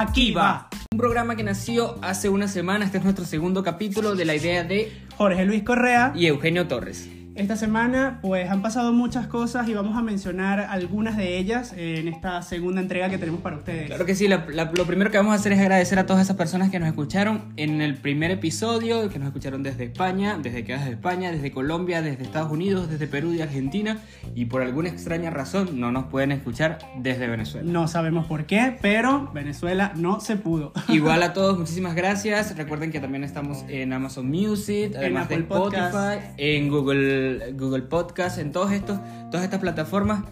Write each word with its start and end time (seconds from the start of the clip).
Aquí 0.00 0.32
va. 0.32 0.70
Un 0.92 0.98
programa 0.98 1.36
que 1.36 1.42
nació 1.42 1.98
hace 2.00 2.30
una 2.30 2.48
semana, 2.48 2.86
este 2.86 2.96
es 2.96 3.04
nuestro 3.04 3.26
segundo 3.26 3.62
capítulo 3.62 4.14
de 4.14 4.24
la 4.24 4.34
idea 4.34 4.64
de 4.64 4.90
Jorge 5.18 5.44
Luis 5.44 5.62
Correa. 5.62 6.14
y 6.16 6.24
Eugenio 6.24 6.66
Torres. 6.66 7.06
Esta 7.40 7.56
semana 7.56 8.18
pues 8.22 8.50
han 8.50 8.62
pasado 8.62 8.92
muchas 8.92 9.26
cosas 9.26 9.68
y 9.68 9.74
vamos 9.74 9.96
a 9.96 10.02
mencionar 10.02 10.60
algunas 10.60 11.16
de 11.16 11.38
ellas 11.38 11.72
en 11.76 12.06
esta 12.08 12.42
segunda 12.42 12.80
entrega 12.80 13.08
que 13.08 13.18
tenemos 13.18 13.40
para 13.40 13.56
ustedes. 13.56 13.86
Claro 13.86 14.04
que 14.06 14.14
sí, 14.14 14.28
la- 14.28 14.46
la- 14.52 14.70
lo 14.72 14.84
primero 14.84 15.10
que 15.10 15.16
vamos 15.16 15.32
a 15.32 15.36
hacer 15.36 15.52
es 15.52 15.58
agradecer 15.60 15.98
a 15.98 16.06
todas 16.06 16.22
esas 16.22 16.36
personas 16.36 16.70
que 16.70 16.78
nos 16.78 16.88
escucharon 16.88 17.52
en 17.56 17.80
el 17.80 17.94
primer 17.96 18.30
episodio, 18.30 19.08
que 19.08 19.18
nos 19.18 19.28
escucharon 19.28 19.62
desde 19.62 19.84
España, 19.84 20.38
desde 20.42 20.64
que 20.64 20.74
desde 20.76 20.90
España, 20.90 21.30
desde 21.32 21.50
Colombia, 21.50 22.02
desde 22.02 22.22
Estados 22.24 22.52
Unidos, 22.52 22.90
desde 22.90 23.06
Perú 23.06 23.32
y 23.32 23.40
Argentina, 23.40 23.98
y 24.34 24.44
por 24.44 24.62
alguna 24.62 24.88
extraña 24.90 25.30
razón 25.30 25.80
no 25.80 25.90
nos 25.92 26.04
pueden 26.06 26.32
escuchar 26.32 26.78
desde 26.98 27.26
Venezuela. 27.26 27.70
No 27.70 27.88
sabemos 27.88 28.26
por 28.26 28.44
qué, 28.44 28.76
pero 28.82 29.30
Venezuela 29.32 29.92
no 29.96 30.20
se 30.20 30.36
pudo. 30.36 30.72
Igual 30.88 31.22
a 31.22 31.32
todos, 31.32 31.58
muchísimas 31.58 31.94
gracias. 31.94 32.56
Recuerden 32.56 32.90
que 32.92 33.00
también 33.00 33.24
estamos 33.24 33.64
en 33.68 33.92
Amazon 33.92 34.28
Music, 34.28 34.92
además 34.96 35.28
de 35.28 35.36
Apple 35.36 35.46
Spotify, 35.48 35.80
Podcast. 35.80 36.34
en 36.36 36.68
Google, 36.68 37.29
Google 37.54 37.82
Podcast, 37.82 38.38
en 38.38 38.52
todos 38.52 38.72
estos, 38.72 38.98
todas 39.30 39.44
estas 39.44 39.60
plataformas. 39.60 40.24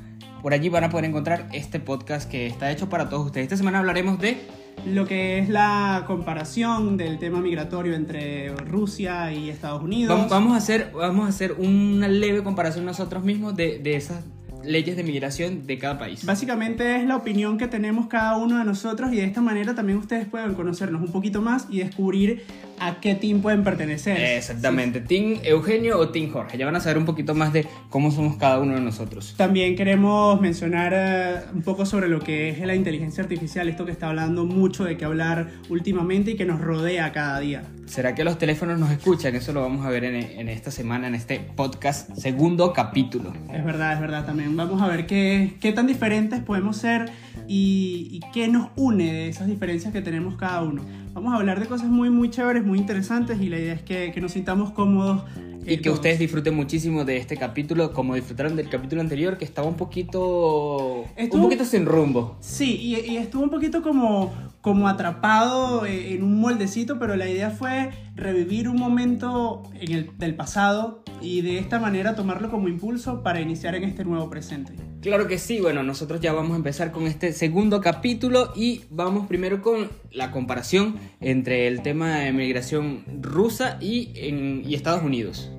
Por 0.42 0.52
allí 0.52 0.68
van 0.68 0.84
a 0.84 0.90
poder 0.90 1.04
encontrar 1.06 1.48
este 1.52 1.80
podcast 1.80 2.30
que 2.30 2.46
está 2.46 2.70
hecho 2.70 2.88
para 2.88 3.08
todos 3.08 3.26
ustedes. 3.26 3.44
Esta 3.44 3.56
semana 3.56 3.80
hablaremos 3.80 4.20
de 4.20 4.38
Lo 4.86 5.06
que 5.06 5.38
es 5.38 5.48
la 5.48 6.04
comparación 6.06 6.96
del 6.96 7.18
tema 7.18 7.40
migratorio 7.40 7.94
entre 7.94 8.50
Rusia 8.54 9.32
y 9.32 9.50
Estados 9.50 9.82
Unidos. 9.82 10.14
Vamos, 10.14 10.30
vamos 10.30 10.52
a 10.54 10.56
hacer, 10.56 10.92
vamos 10.94 11.26
a 11.26 11.28
hacer 11.30 11.52
una 11.58 12.06
leve 12.06 12.44
comparación 12.44 12.84
nosotros 12.84 13.24
mismos 13.24 13.56
de, 13.56 13.80
de 13.80 13.96
esas 13.96 14.24
leyes 14.64 14.96
de 14.96 15.02
migración 15.02 15.66
de 15.66 15.78
cada 15.78 15.98
país. 15.98 16.24
Básicamente 16.24 16.96
es 16.96 17.06
la 17.06 17.16
opinión 17.16 17.58
que 17.58 17.68
tenemos 17.68 18.06
cada 18.06 18.36
uno 18.36 18.58
de 18.58 18.64
nosotros 18.64 19.12
y 19.12 19.16
de 19.16 19.24
esta 19.24 19.40
manera 19.40 19.74
también 19.74 19.98
ustedes 19.98 20.26
pueden 20.26 20.54
conocernos 20.54 21.02
un 21.02 21.12
poquito 21.12 21.42
más 21.42 21.66
y 21.70 21.78
descubrir 21.78 22.44
a 22.80 23.00
qué 23.00 23.14
team 23.14 23.40
pueden 23.40 23.64
pertenecer. 23.64 24.20
Exactamente. 24.20 25.00
¿Team 25.00 25.40
Eugenio 25.42 25.98
o 25.98 26.08
Team 26.10 26.30
Jorge? 26.30 26.58
Ya 26.58 26.66
van 26.66 26.76
a 26.76 26.80
saber 26.80 26.98
un 26.98 27.04
poquito 27.04 27.34
más 27.34 27.52
de 27.52 27.66
cómo 27.90 28.10
somos 28.10 28.36
cada 28.36 28.58
uno 28.60 28.74
de 28.74 28.80
nosotros. 28.80 29.34
También 29.36 29.76
queremos 29.76 30.40
mencionar 30.40 30.92
eh, 30.94 31.34
un 31.54 31.62
poco 31.62 31.86
sobre 31.86 32.08
lo 32.08 32.20
que 32.20 32.50
es 32.50 32.60
la 32.60 32.74
inteligencia 32.74 33.22
artificial, 33.22 33.68
esto 33.68 33.84
que 33.84 33.92
está 33.92 34.08
hablando 34.08 34.44
mucho 34.44 34.84
de 34.84 34.96
qué 34.96 35.04
hablar 35.04 35.48
últimamente 35.68 36.32
y 36.32 36.36
que 36.36 36.44
nos 36.44 36.60
rodea 36.60 37.12
cada 37.12 37.40
día. 37.40 37.62
¿Será 37.86 38.14
que 38.14 38.22
los 38.22 38.36
teléfonos 38.36 38.78
nos 38.78 38.90
escuchan? 38.90 39.34
Eso 39.34 39.52
lo 39.52 39.62
vamos 39.62 39.86
a 39.86 39.88
ver 39.88 40.04
en, 40.04 40.14
en 40.14 40.48
esta 40.50 40.70
semana, 40.70 41.08
en 41.08 41.14
este 41.14 41.40
podcast, 41.56 42.12
segundo 42.16 42.74
capítulo. 42.74 43.32
Es 43.52 43.64
verdad, 43.64 43.94
es 43.94 44.00
verdad 44.00 44.26
también. 44.26 44.54
Vamos 44.56 44.82
a 44.82 44.88
ver 44.88 45.06
qué, 45.06 45.56
qué 45.58 45.72
tan 45.72 45.86
diferentes 45.86 46.40
podemos 46.40 46.76
ser 46.76 47.10
y, 47.46 48.08
y 48.10 48.20
qué 48.32 48.48
nos 48.48 48.68
une 48.76 49.10
de 49.10 49.28
esas 49.28 49.46
diferencias 49.46 49.92
que 49.92 50.02
tenemos 50.02 50.36
cada 50.36 50.62
uno. 50.62 50.84
Vamos 51.18 51.32
a 51.32 51.36
hablar 51.38 51.58
de 51.58 51.66
cosas 51.66 51.88
muy, 51.88 52.10
muy 52.10 52.30
chéveres, 52.30 52.64
muy 52.64 52.78
interesantes 52.78 53.40
y 53.40 53.48
la 53.48 53.58
idea 53.58 53.72
es 53.74 53.82
que, 53.82 54.12
que 54.12 54.20
nos 54.20 54.30
sintamos 54.30 54.70
cómodos. 54.70 55.24
eh, 55.66 55.74
Y 55.74 55.76
que 55.78 55.82
todos. 55.84 55.96
ustedes 55.98 56.20
disfruten 56.20 56.54
muchísimo 56.54 57.04
de 57.04 57.16
este 57.16 57.36
capítulo, 57.36 57.92
como 57.92 58.14
disfrutaron 58.14 58.54
del 58.54 58.68
capítulo 58.68 59.00
anterior, 59.00 59.36
que 59.36 59.44
estaba 59.44 59.66
un 59.66 59.74
poquito. 59.74 61.04
Estuvo- 61.16 61.38
Un 61.38 61.42
poquito 61.48 61.64
sin 61.64 61.86
rumbo. 61.86 62.36
Sí, 62.38 62.76
y, 62.76 62.94
y 63.10 63.16
estuvo 63.16 63.42
un 63.42 63.50
poquito 63.50 63.82
como, 63.82 64.32
como 64.60 64.86
atrapado 64.86 65.86
eh, 65.86 66.14
en 66.14 66.22
un 66.22 66.38
moldecito, 66.40 67.00
pero 67.00 67.16
la 67.16 67.28
idea 67.28 67.50
fue 67.50 67.90
revivir 68.14 68.68
un 68.68 68.76
momento 68.76 69.64
en 69.74 69.90
el, 69.92 70.10
del 70.18 70.36
pasado 70.36 71.02
y 71.20 71.40
de 71.42 71.58
esta 71.58 71.78
manera 71.78 72.14
tomarlo 72.14 72.50
como 72.50 72.68
impulso 72.68 73.22
para 73.22 73.40
iniciar 73.40 73.74
en 73.74 73.84
este 73.84 74.04
nuevo 74.04 74.28
presente. 74.30 74.72
Claro 75.00 75.28
que 75.28 75.38
sí, 75.38 75.60
bueno, 75.60 75.82
nosotros 75.82 76.20
ya 76.20 76.32
vamos 76.32 76.52
a 76.52 76.56
empezar 76.56 76.90
con 76.92 77.06
este 77.06 77.32
segundo 77.32 77.80
capítulo 77.80 78.52
y 78.56 78.82
vamos 78.90 79.26
primero 79.26 79.62
con 79.62 79.88
la 80.10 80.30
comparación 80.30 80.96
entre 81.20 81.68
el 81.68 81.82
tema 81.82 82.16
de 82.20 82.32
migración 82.32 83.04
rusa 83.20 83.78
y, 83.80 84.12
en- 84.16 84.64
Estados 84.78 85.02
Unidos. 85.02 85.50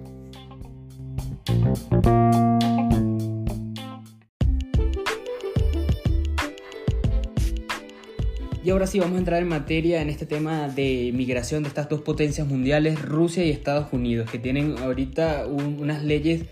Y 8.70 8.72
ahora 8.72 8.86
sí 8.86 9.00
vamos 9.00 9.16
a 9.16 9.18
entrar 9.18 9.42
en 9.42 9.48
materia 9.48 10.00
en 10.00 10.10
este 10.10 10.28
tema 10.28 10.68
de 10.68 11.12
migración 11.16 11.64
de 11.64 11.70
estas 11.70 11.90
dos 11.90 12.02
potencias 12.02 12.48
mundiales, 12.48 13.02
Rusia 13.02 13.44
y 13.44 13.50
Estados 13.50 13.88
Unidos, 13.92 14.30
que 14.30 14.38
tienen 14.38 14.76
ahorita 14.78 15.48
un- 15.48 15.80
unas 15.80 16.04
leyes 16.04 16.44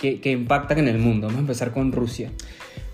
que, 0.00 0.18
impactan 0.30 0.78
en 0.78 0.88
el 0.88 0.96
mundo. 0.96 1.26
Vamos 1.26 1.36
a 1.36 1.40
empezar 1.42 1.72
con 1.72 1.92
Rusia. 1.92 2.30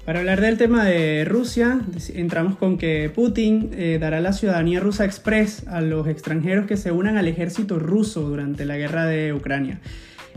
Para 0.04 0.18
hablar 0.18 0.40
del 0.40 0.58
tema 0.58 0.84
de 0.84 1.24
Rusia, 1.24 1.80
entramos 2.12 2.56
con 2.56 2.76
que 2.76 3.08
Putin 3.14 3.70
eh, 3.72 3.98
dará 4.00 4.20
la 4.20 4.32
ciudadanía 4.32 4.80
rusa 4.80 5.04
express 5.04 5.64
a 5.68 5.80
los 5.80 6.08
extranjeros 6.08 6.66
que 6.66 6.76
se 6.76 6.90
unan 6.90 7.16
al 7.16 7.28
ejército 7.28 7.78
ruso 7.78 8.22
durante 8.22 8.66
la 8.66 8.76
guerra 8.78 9.06
de 9.06 9.32
Ucrania. 9.32 9.80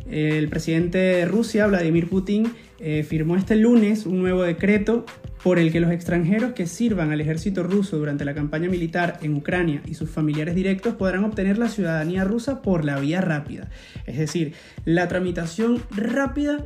El 0.07 0.50
presidente 0.50 1.00
de 1.00 1.25
Rusia, 1.25 1.66
Vladimir 1.66 2.07
Putin, 2.07 2.53
eh, 2.80 3.03
firmó 3.03 3.36
este 3.36 3.56
lunes 3.56 4.06
un 4.06 4.19
nuevo 4.19 4.44
decreto 4.44 5.06
por 5.44 5.59
el 5.59 5.72
que 5.72 5.80
los 5.80 5.91
extranjeros 5.91 6.53
que 6.53 6.66
sirvan 6.66 7.12
al 7.12 7.22
ejército 7.22 7.63
ruso 7.63 7.97
durante 7.97 8.25
la 8.25 8.34
campaña 8.34 8.68
militar 8.68 9.19
en 9.22 9.36
Ucrania 9.36 9.81
y 9.86 9.94
sus 9.94 10.09
familiares 10.09 10.56
directos 10.56 10.96
podrán 10.96 11.24
obtener 11.24 11.58
la 11.58 11.69
ciudadanía 11.69 12.24
rusa 12.24 12.62
por 12.62 12.84
la 12.84 13.00
vía 13.00 13.22
rápida. 13.22 13.69
Es 14.08 14.18
decir, 14.18 14.53
la 14.85 15.08
tramitación 15.08 15.84
rápida 15.91 16.66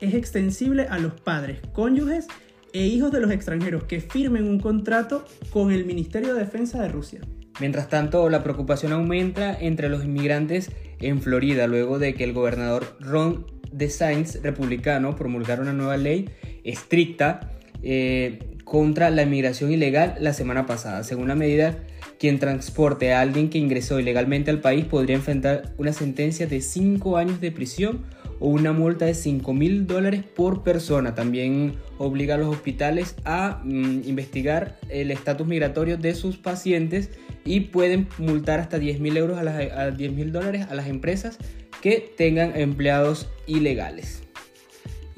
es 0.00 0.14
extensible 0.14 0.86
a 0.88 0.98
los 0.98 1.14
padres, 1.14 1.60
cónyuges 1.72 2.26
e 2.72 2.86
hijos 2.86 3.10
de 3.10 3.20
los 3.20 3.30
extranjeros 3.30 3.84
que 3.84 4.00
firmen 4.00 4.46
un 4.46 4.60
contrato 4.60 5.24
con 5.50 5.72
el 5.72 5.84
Ministerio 5.84 6.34
de 6.34 6.40
Defensa 6.40 6.82
de 6.82 6.88
Rusia. 6.88 7.20
Mientras 7.58 7.88
tanto, 7.88 8.28
la 8.30 8.42
preocupación 8.42 8.92
aumenta 8.92 9.58
entre 9.58 9.88
los 9.88 10.04
inmigrantes 10.04 10.70
en 11.00 11.20
Florida 11.20 11.66
luego 11.66 11.98
de 11.98 12.14
que 12.14 12.24
el 12.24 12.32
gobernador 12.32 12.96
Ron 13.00 13.59
DeSantis, 13.72 14.42
republicano, 14.42 15.16
promulgara 15.16 15.62
una 15.62 15.72
nueva 15.72 15.96
ley 15.96 16.30
estricta 16.64 17.52
eh, 17.82 18.38
contra 18.64 19.10
la 19.10 19.22
inmigración 19.22 19.72
ilegal 19.72 20.16
la 20.20 20.32
semana 20.32 20.66
pasada. 20.66 21.02
Según 21.04 21.28
la 21.28 21.34
medida, 21.34 21.78
quien 22.18 22.38
transporte 22.38 23.12
a 23.12 23.20
alguien 23.20 23.50
que 23.50 23.58
ingresó 23.58 23.98
ilegalmente 23.98 24.50
al 24.50 24.60
país 24.60 24.84
podría 24.84 25.16
enfrentar 25.16 25.72
una 25.78 25.92
sentencia 25.92 26.46
de 26.46 26.60
5 26.60 27.16
años 27.16 27.40
de 27.40 27.50
prisión 27.50 28.04
o 28.40 28.48
una 28.48 28.72
multa 28.72 29.04
de 29.04 29.14
5 29.14 29.52
mil 29.54 29.86
dólares 29.86 30.24
por 30.24 30.64
persona. 30.64 31.14
También 31.14 31.76
obliga 31.98 32.34
a 32.34 32.38
los 32.38 32.48
hospitales 32.48 33.14
a 33.24 33.60
mm, 33.62 34.02
investigar 34.06 34.78
el 34.88 35.10
estatus 35.10 35.46
migratorio 35.46 35.96
de 35.96 36.14
sus 36.14 36.38
pacientes 36.38 37.10
y 37.44 37.60
pueden 37.60 38.08
multar 38.18 38.58
hasta 38.58 38.78
10 38.78 38.98
mil 39.00 39.16
euros 39.16 39.38
a, 39.38 39.44
las, 39.44 39.70
a 39.72 39.90
10 39.90 40.12
mil 40.12 40.32
dólares 40.32 40.66
a 40.68 40.74
las 40.74 40.88
empresas 40.88 41.38
que 41.80 42.12
tengan 42.16 42.58
empleados 42.58 43.28
ilegales. 43.46 44.22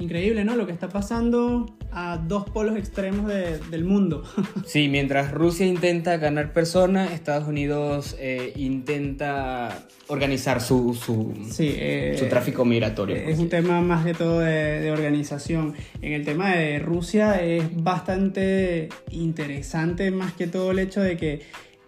Increíble, 0.03 0.45
¿no? 0.45 0.57
Lo 0.57 0.67
que 0.67 0.73
está 0.73 0.89
pasando 0.89 1.75
a 1.93 2.17
dos 2.17 2.49
polos 2.51 2.77
extremos 2.77 3.27
de- 3.29 3.59
del 3.71 3.85
mundo. 3.85 4.23
Sí, 4.67 4.89
mientras 4.89 5.31
Rusia 5.33 5.67
intenta 5.67 6.17
ganar 6.17 6.53
personas, 6.53 7.13
Estados 7.13 7.47
Unidos 7.49 8.17
eh, 8.19 8.53
intenta 8.57 9.87
organizar 10.09 10.61
su, 10.61 10.95
su, 10.95 11.35
Sí, 11.51 11.75
eh, 11.77 12.17
su 12.19 12.27
tráfico 12.27 12.65
migratorio. 12.65 13.17
Es 13.17 13.39
un 13.39 13.49
tema 13.49 13.81
más 13.81 14.05
que 14.05 14.15
todo 14.15 14.41
de, 14.41 14.81
de 14.81 14.91
organización. 14.91 15.75
En 16.01 16.13
el 16.13 16.25
tema 16.25 16.55
de 16.55 16.79
Rusia 16.79 17.43
es 17.43 17.65
bastante 17.83 18.89
interesante 19.11 20.11
más 20.11 20.33
que 20.33 20.47
todo 20.47 20.71
el 20.73 20.79
hecho 20.79 21.01
de 21.01 21.17
que 21.17 21.41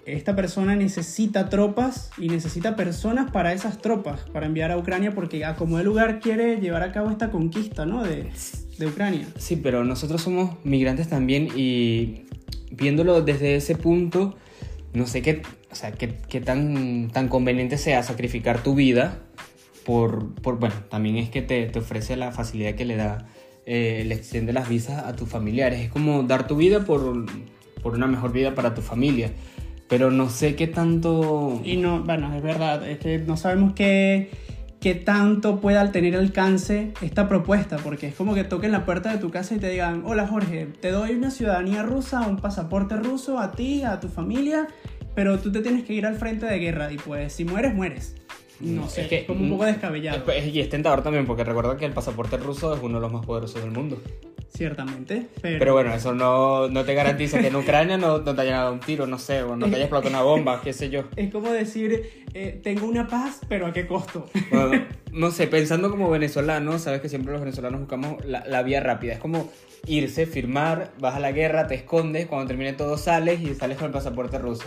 esta 0.06 0.36
persona 0.36 0.76
necesita 0.76 1.48
tropas 1.48 2.10
y 2.18 2.28
necesita 2.28 2.76
personas 2.76 3.30
para 3.30 3.52
esas 3.52 3.78
tropas, 3.78 4.20
para 4.32 4.46
enviar 4.46 4.70
a 4.70 4.78
Ucrania 4.78 5.14
porque 5.14 5.44
a 5.44 5.56
como 5.56 5.78
el 5.78 5.86
lugar 5.86 6.20
quiere 6.20 6.60
llevar 6.60 6.82
a 6.82 6.92
cabo 6.92 7.10
esta 7.10 7.30
conquista 7.30 7.86
¿no? 7.86 8.02
de, 8.02 8.30
de 8.78 8.86
Ucrania. 8.86 9.26
Sí, 9.38 9.56
pero 9.56 9.84
nosotros 9.84 10.22
somos 10.22 10.56
migrantes 10.64 11.08
también 11.08 11.48
y 11.56 12.24
viéndolo 12.70 13.22
desde 13.22 13.56
ese 13.56 13.76
punto, 13.76 14.36
no 14.92 15.06
sé 15.06 15.22
qué, 15.22 15.42
o 15.70 15.74
sea, 15.74 15.92
qué 15.92 16.40
tan, 16.40 17.10
tan 17.12 17.28
conveniente 17.28 17.78
sea 17.78 18.02
sacrificar 18.02 18.62
tu 18.62 18.74
vida 18.74 19.18
por, 19.84 20.34
por 20.34 20.58
bueno, 20.58 20.74
también 20.90 21.16
es 21.16 21.28
que 21.28 21.42
te, 21.42 21.66
te 21.66 21.78
ofrece 21.78 22.16
la 22.16 22.32
facilidad 22.32 22.74
que 22.74 22.84
le 22.84 22.96
da, 22.96 23.26
eh, 23.66 24.02
le 24.06 24.14
extiende 24.14 24.52
las 24.52 24.68
visas 24.68 25.04
a 25.04 25.14
tus 25.14 25.28
familiares. 25.28 25.80
Es 25.80 25.90
como 25.90 26.22
dar 26.22 26.46
tu 26.46 26.56
vida 26.56 26.84
por, 26.84 27.26
por 27.82 27.94
una 27.94 28.06
mejor 28.06 28.32
vida 28.32 28.54
para 28.54 28.74
tu 28.74 28.82
familia. 28.82 29.30
Pero 29.88 30.10
no 30.10 30.28
sé 30.30 30.56
qué 30.56 30.66
tanto... 30.66 31.60
Y 31.64 31.76
no, 31.76 32.02
bueno, 32.02 32.34
es 32.34 32.42
verdad, 32.42 32.88
es 32.88 32.98
que 32.98 33.18
no 33.18 33.36
sabemos 33.36 33.74
qué, 33.74 34.30
qué 34.80 34.94
tanto 34.94 35.60
pueda 35.60 35.92
tener 35.92 36.16
alcance 36.16 36.92
esta 37.02 37.28
propuesta, 37.28 37.76
porque 37.76 38.08
es 38.08 38.14
como 38.14 38.34
que 38.34 38.44
toquen 38.44 38.72
la 38.72 38.84
puerta 38.86 39.12
de 39.12 39.18
tu 39.18 39.30
casa 39.30 39.54
y 39.54 39.58
te 39.58 39.68
digan, 39.68 40.02
hola 40.06 40.26
Jorge, 40.26 40.66
te 40.80 40.90
doy 40.90 41.12
una 41.12 41.30
ciudadanía 41.30 41.82
rusa, 41.82 42.22
un 42.26 42.38
pasaporte 42.38 42.96
ruso 42.96 43.38
a 43.38 43.52
ti, 43.52 43.82
a 43.82 44.00
tu 44.00 44.08
familia, 44.08 44.68
pero 45.14 45.38
tú 45.38 45.52
te 45.52 45.60
tienes 45.60 45.84
que 45.84 45.92
ir 45.92 46.06
al 46.06 46.16
frente 46.16 46.46
de 46.46 46.58
guerra 46.58 46.90
y 46.90 46.96
pues 46.96 47.32
si 47.34 47.44
mueres, 47.44 47.74
mueres. 47.74 48.16
No 48.60 48.88
sé, 48.88 49.02
Es 49.02 49.08
que- 49.08 49.18
es 49.18 49.24
como 49.26 49.40
un 49.42 49.50
poco 49.50 49.64
descabellado. 49.64 50.24
Es- 50.32 50.46
Y 50.54 50.60
es 50.60 50.68
tentador 50.70 51.02
también, 51.02 51.26
porque 51.26 51.44
recuerda 51.44 51.76
que 51.76 51.84
el 51.84 51.92
pasaporte 51.92 52.36
ruso 52.38 52.74
es 52.74 52.80
uno 52.82 52.94
de 52.96 53.00
los 53.02 53.12
más 53.12 53.26
poderosos 53.26 53.60
del 53.62 53.70
mundo. 53.72 54.00
Ciertamente, 54.52 55.26
pero... 55.42 55.58
Pero 55.58 55.72
bueno, 55.72 55.92
eso 55.94 56.14
no, 56.14 56.68
no 56.68 56.84
te 56.84 56.94
garantiza 56.94 57.40
que 57.40 57.48
en 57.48 57.56
Ucrania 57.56 57.98
no, 57.98 58.18
no 58.18 58.34
te 58.34 58.40
haya 58.42 58.58
dado 58.58 58.72
un 58.72 58.80
tiro, 58.80 59.06
no 59.06 59.18
sé, 59.18 59.42
o 59.42 59.56
no 59.56 59.66
te 59.68 59.74
haya 59.74 59.84
explotado 59.84 60.10
una 60.10 60.22
bomba, 60.22 60.60
qué 60.62 60.72
sé 60.72 60.90
yo. 60.90 61.04
Es 61.16 61.32
como 61.32 61.50
decir, 61.50 62.24
eh, 62.34 62.60
tengo 62.62 62.86
una 62.86 63.08
paz, 63.08 63.40
pero 63.48 63.66
¿a 63.66 63.72
qué 63.72 63.86
costo? 63.86 64.26
Bueno, 64.50 64.84
no 65.12 65.30
sé, 65.30 65.48
pensando 65.48 65.90
como 65.90 66.08
venezolano, 66.08 66.78
sabes 66.78 67.00
que 67.00 67.08
siempre 67.08 67.32
los 67.32 67.40
venezolanos 67.40 67.80
buscamos 67.80 68.24
la, 68.24 68.44
la 68.46 68.62
vía 68.62 68.80
rápida. 68.80 69.14
Es 69.14 69.18
como 69.18 69.50
irse, 69.86 70.26
firmar, 70.26 70.92
vas 70.98 71.16
a 71.16 71.20
la 71.20 71.32
guerra, 71.32 71.66
te 71.66 71.74
escondes, 71.74 72.26
cuando 72.26 72.46
termine 72.46 72.72
todo 72.72 72.96
sales 72.96 73.40
y 73.40 73.54
sales 73.54 73.76
con 73.76 73.88
el 73.88 73.92
pasaporte 73.92 74.38
ruso. 74.38 74.64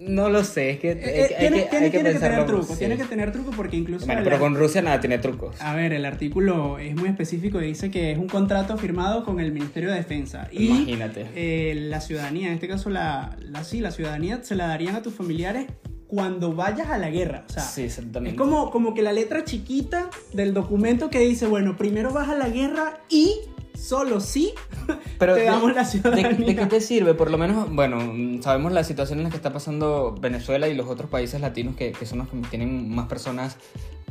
No 0.00 0.28
lo 0.28 0.42
sé, 0.44 0.70
es 0.70 0.78
que 0.80 0.88
hay, 0.90 0.94
Eh, 0.96 1.00
eh, 1.04 1.22
hay 1.22 1.38
tiene, 1.38 1.62
que, 1.64 1.68
tiene- 1.70 1.84
hay 1.86 1.90
que 1.90 1.98
tiene 1.98 2.12
que 2.12 2.18
tener 2.18 2.46
truco, 2.46 2.62
sí. 2.72 2.78
tiene 2.78 2.96
que 2.96 3.04
tener 3.04 3.32
truco 3.32 3.50
porque 3.56 3.76
incluso... 3.76 4.06
Bueno, 4.06 4.22
pero 4.24 4.38
con 4.38 4.54
Rusia 4.56 4.82
nada 4.82 5.00
tiene 5.00 5.18
trucos. 5.18 5.60
A 5.60 5.74
ver, 5.74 5.92
el 5.92 6.04
artículo 6.04 6.78
es 6.78 6.94
muy 6.96 7.08
específico 7.08 7.60
y 7.62 7.66
dice 7.68 7.90
que 7.90 8.12
es 8.12 8.18
un 8.18 8.28
contrato 8.28 8.76
firmado 8.76 9.24
con 9.24 9.38
el 9.40 9.52
Ministerio 9.52 9.90
de 9.90 9.96
Defensa. 9.96 10.48
Y 10.50 10.66
Imagínate. 10.66 11.26
eh, 11.34 11.74
la 11.76 12.00
ciudadanía, 12.00 12.48
en 12.48 12.54
este 12.54 12.68
caso 12.68 12.90
la, 12.90 13.36
la, 13.40 13.62
sí, 13.64 13.80
la 13.80 13.90
ciudadanía 13.92 14.40
se 14.42 14.54
la 14.56 14.66
darían 14.66 14.96
a 14.96 15.02
tus 15.02 15.14
familiares 15.14 15.66
cuando 16.08 16.52
vayas 16.54 16.90
a 16.90 16.98
la 16.98 17.08
guerra. 17.08 17.44
O 17.48 17.52
sea, 17.52 17.62
sí, 17.62 17.82
exactamente. 17.84 18.34
es 18.34 18.38
como, 18.38 18.70
como 18.70 18.92
que 18.92 19.00
la 19.00 19.12
letra 19.12 19.44
chiquita 19.44 20.10
del 20.34 20.52
documento 20.52 21.08
que 21.08 21.20
dice, 21.20 21.46
bueno, 21.46 21.76
primero 21.78 22.12
vas 22.12 22.28
a 22.28 22.34
la 22.34 22.48
guerra 22.50 23.00
y 23.08 23.34
solo 23.82 24.20
si 24.20 24.52
Pero 25.18 25.34
te 25.34 25.40
de- 25.40 25.46
damos 25.46 25.74
la 25.74 25.82
¿De, 25.82 25.88
ciudadanía. 25.88 26.28
de 26.30 26.56
qué 26.56 26.66
te 26.66 26.80
sirve? 26.80 27.14
Por 27.14 27.30
lo 27.30 27.38
menos, 27.38 27.68
bueno, 27.74 27.98
sabemos 28.42 28.72
la 28.72 28.84
situación 28.84 29.18
en 29.18 29.24
la 29.24 29.30
que 29.30 29.36
está 29.36 29.52
pasando 29.52 30.14
Venezuela 30.20 30.68
y 30.68 30.74
los 30.74 30.86
otros 30.88 31.10
países 31.10 31.40
latinos 31.40 31.76
que, 31.76 31.92
que 31.92 32.06
son 32.06 32.18
los 32.18 32.28
que 32.28 32.36
tienen 32.50 32.88
más 32.94 33.06
personas 33.08 33.56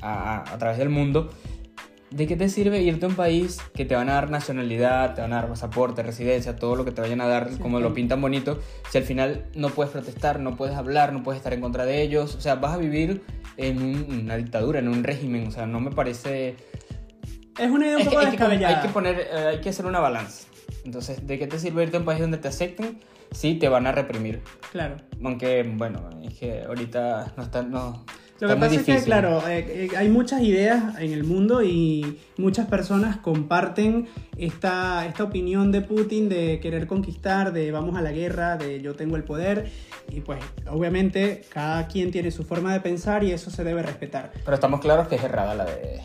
a, 0.01 0.39
a- 0.44 0.53
a 0.53 0.57
través 0.57 0.77
del 0.77 0.89
mundo. 0.89 1.29
¿De 2.09 2.27
qué 2.27 2.35
te 2.35 2.50
sirve 2.50 2.81
irte 2.81 3.06
a 3.06 3.07
un 3.09 3.15
país 3.15 3.59
que 3.73 3.85
te 3.85 3.95
van 3.95 4.09
a 4.09 4.15
dar 4.15 4.29
nacionalidad, 4.29 5.15
te 5.15 5.21
van 5.21 5.31
a 5.31 5.38
dar 5.38 5.47
pasaporte, 5.47 6.03
residencia, 6.03 6.57
todo 6.57 6.75
lo 6.75 6.83
que 6.83 6.91
te 6.91 7.00
vayan 7.00 7.21
a 7.21 7.27
dar, 7.27 7.50
Sí, 7.51 7.57
como 7.62 7.77
sí. 7.77 7.83
lo 7.83 7.94
pintan 7.94 8.19
bonito, 8.19 8.59
si 8.89 8.97
al 8.97 9.06
final 9.06 9.45
no 9.56 9.69
puedes 9.69 9.94
protestar, 9.94 10.41
no 10.41 10.57
puedes 10.57 10.75
hablar, 10.75 11.13
no 11.13 11.24
puedes 11.24 11.38
estar 11.39 11.53
en 11.53 11.62
contra 11.62 11.85
de 11.85 12.01
ellos? 12.01 12.35
O 12.35 12.41
sea, 12.41 12.56
vas 12.56 12.74
a 12.74 12.77
vivir 12.77 13.21
en 13.56 13.81
un- 13.81 14.19
una 14.24 14.35
dictadura, 14.35 14.79
en 14.79 14.89
un 14.89 15.06
régimen. 15.06 15.47
O 15.47 15.51
sea, 15.51 15.65
no 15.67 15.79
me 15.79 15.91
parece 15.91 16.57
Es 17.59 17.69
una 17.69 17.86
idea 17.86 17.98
un 17.98 18.01
es 18.01 18.07
poco 18.07 18.19
que, 18.21 18.25
descabellada. 18.27 18.75
hay 18.75 18.88
que 18.88 18.94
poner, 18.94 19.19
eh, 19.19 19.48
hay 19.50 19.62
que 19.62 19.69
hacer 19.69 19.86
una 19.86 20.00
balanza. 20.00 20.48
Entonces, 20.86 21.25
¿de 21.25 21.38
qué 21.38 21.48
te 21.48 21.59
sirve 21.59 21.83
irte 21.83 21.98
a 21.98 22.00
un 22.00 22.06
país 22.06 22.19
donde 22.19 22.38
te 22.38 22.48
acepten? 22.48 23.00
Sí, 23.31 23.56
te 23.56 23.69
van 23.69 23.88
a 23.88 23.92
reprimir. 23.92 24.42
Claro. 24.71 24.98
Aunque, 25.24 25.63
bueno, 25.63 26.09
es 26.24 26.33
que 26.38 26.63
ahorita 26.63 27.33
no 27.38 27.44
está, 27.44 27.62
no, 27.62 28.06
Lo 28.39 28.48
que 28.50 28.56
pasa 28.56 28.75
es 28.75 28.83
que, 28.83 29.01
claro, 29.03 29.48
eh, 29.48 29.89
eh, 29.89 29.89
hay 29.95 30.09
muchas 30.09 30.42
ideas 30.42 31.00
en 31.00 31.13
el 31.13 31.24
mundo 31.24 31.62
y 31.62 32.19
muchas 32.38 32.68
personas 32.68 33.18
comparten 33.18 34.07
esta, 34.38 35.06
esta 35.06 35.24
opinión 35.24 35.71
de 35.71 35.81
Putin 35.81 36.27
de 36.27 36.59
querer 36.59 36.88
conquistar, 36.88 37.53
de 37.53 37.71
vamos 37.71 37.95
a 37.95 38.01
la 38.01 38.12
guerra, 38.12 38.57
de 38.57 38.81
yo 38.81 38.95
tengo 38.95 39.15
el 39.15 39.24
poder. 39.24 39.71
Y 40.09 40.21
pues, 40.21 40.39
obviamente, 40.68 41.45
cada 41.50 41.88
quien 41.88 42.12
tiene 42.12 42.31
su 42.31 42.44
forma 42.44 42.74
de 42.74 42.81
pensar 42.81 43.24
y 43.24 43.31
eso 43.31 43.50
se 43.50 43.63
debe 43.63 43.81
respetar. 43.81 44.31
Pero 44.44 44.56
estamos 44.56 44.81
claros 44.81 45.07
que 45.07 45.15
es 45.15 45.24
errada 45.24 45.56
la 45.56 45.65
de, 45.65 46.01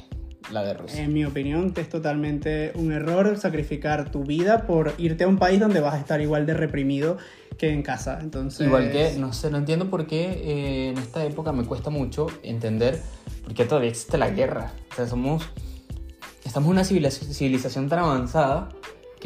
la 0.50 0.62
de 0.64 0.74
Rusia. 0.74 1.02
En 1.02 1.12
mi 1.12 1.24
opinión, 1.24 1.72
es 1.76 1.88
totalmente 1.88 2.72
un 2.74 2.92
error 2.92 3.36
sacrificar 3.38 4.10
tu 4.10 4.24
vida 4.24 4.66
por 4.66 4.94
irte 4.98 5.24
a 5.24 5.28
un 5.28 5.38
país 5.38 5.60
donde 5.60 5.80
vas 5.80 5.94
a 5.94 5.98
estar 5.98 6.20
igual 6.20 6.46
de 6.46 6.54
reprimido 6.54 7.18
que 7.58 7.70
en 7.70 7.82
casa. 7.82 8.18
Entonces, 8.20 8.66
Igual 8.66 8.90
que, 8.90 9.14
no 9.18 9.32
sé, 9.32 9.50
no 9.50 9.58
entiendo 9.58 9.88
por 9.88 10.06
qué 10.06 10.24
eh, 10.24 10.88
en 10.90 10.98
esta 10.98 11.24
época 11.24 11.52
me 11.52 11.64
cuesta 11.64 11.90
mucho 11.90 12.26
entender 12.42 13.00
por 13.44 13.54
qué 13.54 13.64
todavía 13.64 13.90
existe 13.90 14.18
la 14.18 14.30
guerra. 14.30 14.72
O 14.92 14.94
sea, 14.94 15.06
somos, 15.06 15.44
estamos 16.44 16.66
en 16.68 16.72
una 16.72 16.84
civilización, 16.84 17.32
civilización 17.32 17.88
tan 17.88 18.00
avanzada 18.00 18.68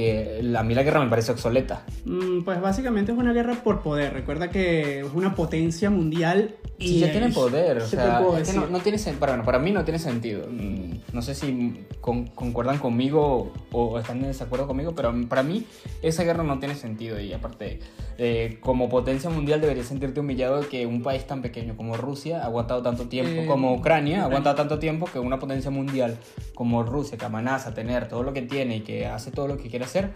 que 0.01 0.55
a 0.57 0.63
mí 0.63 0.75
la 0.75 0.83
guerra 0.83 1.01
me 1.05 1.11
parece 1.11 1.33
obsoleta. 1.33 1.85
Mm, 2.05 2.43
Pues 2.43 2.61
básicamente 2.61 3.13
es 3.13 3.19
una 3.19 3.33
guerra 3.33 3.55
por 3.63 3.81
poder. 3.83 4.13
Recuerda 4.15 4.49
que 4.51 5.01
es 5.01 5.07
una 5.15 5.35
potencia 5.35 5.91
mundial 5.91 6.55
y 6.79 6.89
Sí, 6.89 6.99
ya 7.01 7.11
tiene 7.13 7.29
poder, 7.29 7.77
o 7.79 7.81
¿qué 7.85 7.97
te 7.97 8.03
sea, 8.03 8.23
es 8.41 8.49
que 8.51 8.57
no, 8.59 8.67
no 8.69 8.79
tiene 8.81 8.99
bueno, 9.19 9.45
para 9.45 9.59
mí 9.59 9.71
no 9.71 9.85
tiene 9.85 9.99
sentido. 9.99 10.47
Mm, 10.51 10.91
No 11.13 11.23
sé 11.23 11.35
si 11.35 11.85
con- 12.01 12.29
concuerdan 12.29 12.79
conmigo 12.79 13.53
o 13.73 13.99
están 13.99 14.19
en 14.19 14.29
desacuerdo 14.29 14.67
conmigo, 14.67 14.93
pero 14.95 15.13
para 15.29 15.43
mí 15.43 15.67
esa 16.03 16.23
guerra 16.25 16.43
no 16.43 16.59
tiene 16.59 16.75
sentido 16.75 17.21
y 17.21 17.33
aparte, 17.33 17.81
eh, 18.17 18.59
como 18.61 18.89
potencia 18.89 19.29
mundial 19.29 19.61
deberías 19.61 19.87
sentirte 19.87 20.21
humillado 20.21 20.61
de 20.61 20.69
que 20.69 20.87
un 20.87 21.03
país 21.03 21.27
tan 21.27 21.43
pequeño 21.43 21.77
como 21.77 21.97
Rusia 21.97 22.41
ha 22.43 22.45
aguantado 22.47 22.83
tanto 22.83 23.09
tiempo, 23.09 23.43
Eh, 23.43 23.47
como 23.47 23.75
Ucrania, 23.75 24.23
ha 24.23 24.25
aguantado 24.27 24.55
tanto 24.57 24.79
tiempo 24.79 25.07
que 25.13 25.19
una 25.19 25.39
potencia 25.39 25.71
mundial 25.71 26.17
como 26.55 26.83
Rusia, 26.83 27.19
que 27.19 27.25
amenaza 27.27 27.75
tener 27.75 28.09
todo 28.09 28.23
lo 28.23 28.33
que 28.33 28.43
tiene 28.43 28.77
y 28.77 28.81
que 28.81 29.07
hace 29.07 29.31
todo 29.31 29.49
lo 29.49 29.57
que 29.59 29.69
quiere 29.69 29.85
hacer, 29.91 30.11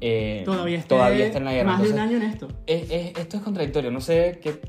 eh, 0.00 0.42
todavía, 0.44 0.78
esté 0.78 0.88
todavía 0.88 1.26
está 1.26 1.38
en 1.38 1.44
la 1.44 1.52
guerra. 1.52 1.72
más 1.72 1.82
de 1.82 1.88
un 1.92 1.98
Entonces, 1.98 2.16
año 2.16 2.24
en 2.24 2.32
esto. 2.32 2.48
es- 2.66 2.90
es- 2.90 3.18
esto 3.18 3.36
es 3.36 3.42
contradictorio, 3.42 3.90
no 3.90 4.00
sé 4.00 4.40
qué 4.42 4.60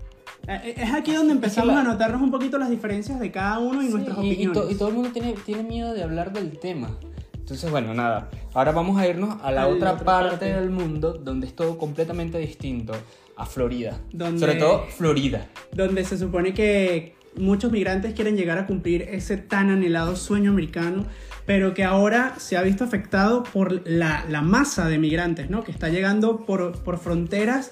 Eh, 0.47 0.73
Es 0.77 0.93
aquí 0.93 1.13
donde 1.13 1.33
empezamos 1.33 1.75
la- 1.75 1.81
a 1.81 1.83
notarnos 1.83 2.21
un 2.21 2.31
poquito 2.31 2.57
las 2.57 2.69
diferencias 2.69 3.19
de 3.19 3.29
cada 3.29 3.59
uno 3.59 3.83
y 3.83 3.87
Sí, 3.87 3.91
nuestras 3.93 4.17
y- 4.19 4.21
y, 4.21 4.31
opiniones. 4.33 4.61
to- 4.61 4.71
y 4.71 4.75
todo 4.75 4.87
el 4.87 4.93
mundo 4.95 5.09
tiene, 5.11 5.33
tiene 5.45 5.63
miedo 5.63 5.93
de 5.93 6.01
hablar 6.01 6.31
del 6.33 6.57
tema. 6.57 6.97
Entonces, 7.37 7.69
bueno, 7.69 7.93
nada. 7.93 8.29
Ahora 8.53 8.71
vamos 8.71 8.97
a 8.97 9.05
irnos 9.07 9.37
a 9.43 9.51
la 9.51 9.63
A 9.63 9.67
otra, 9.67 9.93
otra 9.93 10.05
parte, 10.05 10.29
parte. 10.29 10.53
del 10.53 10.69
mundo 10.71 11.13
donde 11.13 11.45
es 11.45 11.55
todo 11.55 11.77
completamente 11.77 12.37
distinto. 12.39 12.93
A 13.35 13.45
Florida. 13.45 13.99
Donde- 14.11 14.39
Sobre 14.39 14.55
todo 14.55 14.85
Florida. 14.87 15.47
donde 15.73 16.03
se 16.03 16.17
supone 16.17 16.53
que 16.53 17.15
muchos 17.35 17.71
migrantes 17.71 18.13
quieren 18.13 18.35
llegar 18.35 18.57
a 18.57 18.65
cumplir 18.65 19.03
ese 19.03 19.37
tan 19.37 19.69
anhelado 19.69 20.15
sueño 20.15 20.51
americano, 20.51 21.05
pero 21.49 21.73
que 21.73 21.83
ahora 21.83 22.35
se 22.37 22.57
ha 22.57 22.61
visto 22.61 22.83
afectado 22.83 23.41
por 23.41 23.81
la, 23.87 24.23
la 24.29 24.43
masa 24.43 24.87
de 24.87 24.99
migrantes, 24.99 25.49
¿no? 25.49 25.63
Que 25.63 25.71
está 25.71 25.89
llegando 25.89 26.45
por, 26.45 26.73
por 26.83 26.99
fronteras 26.99 27.71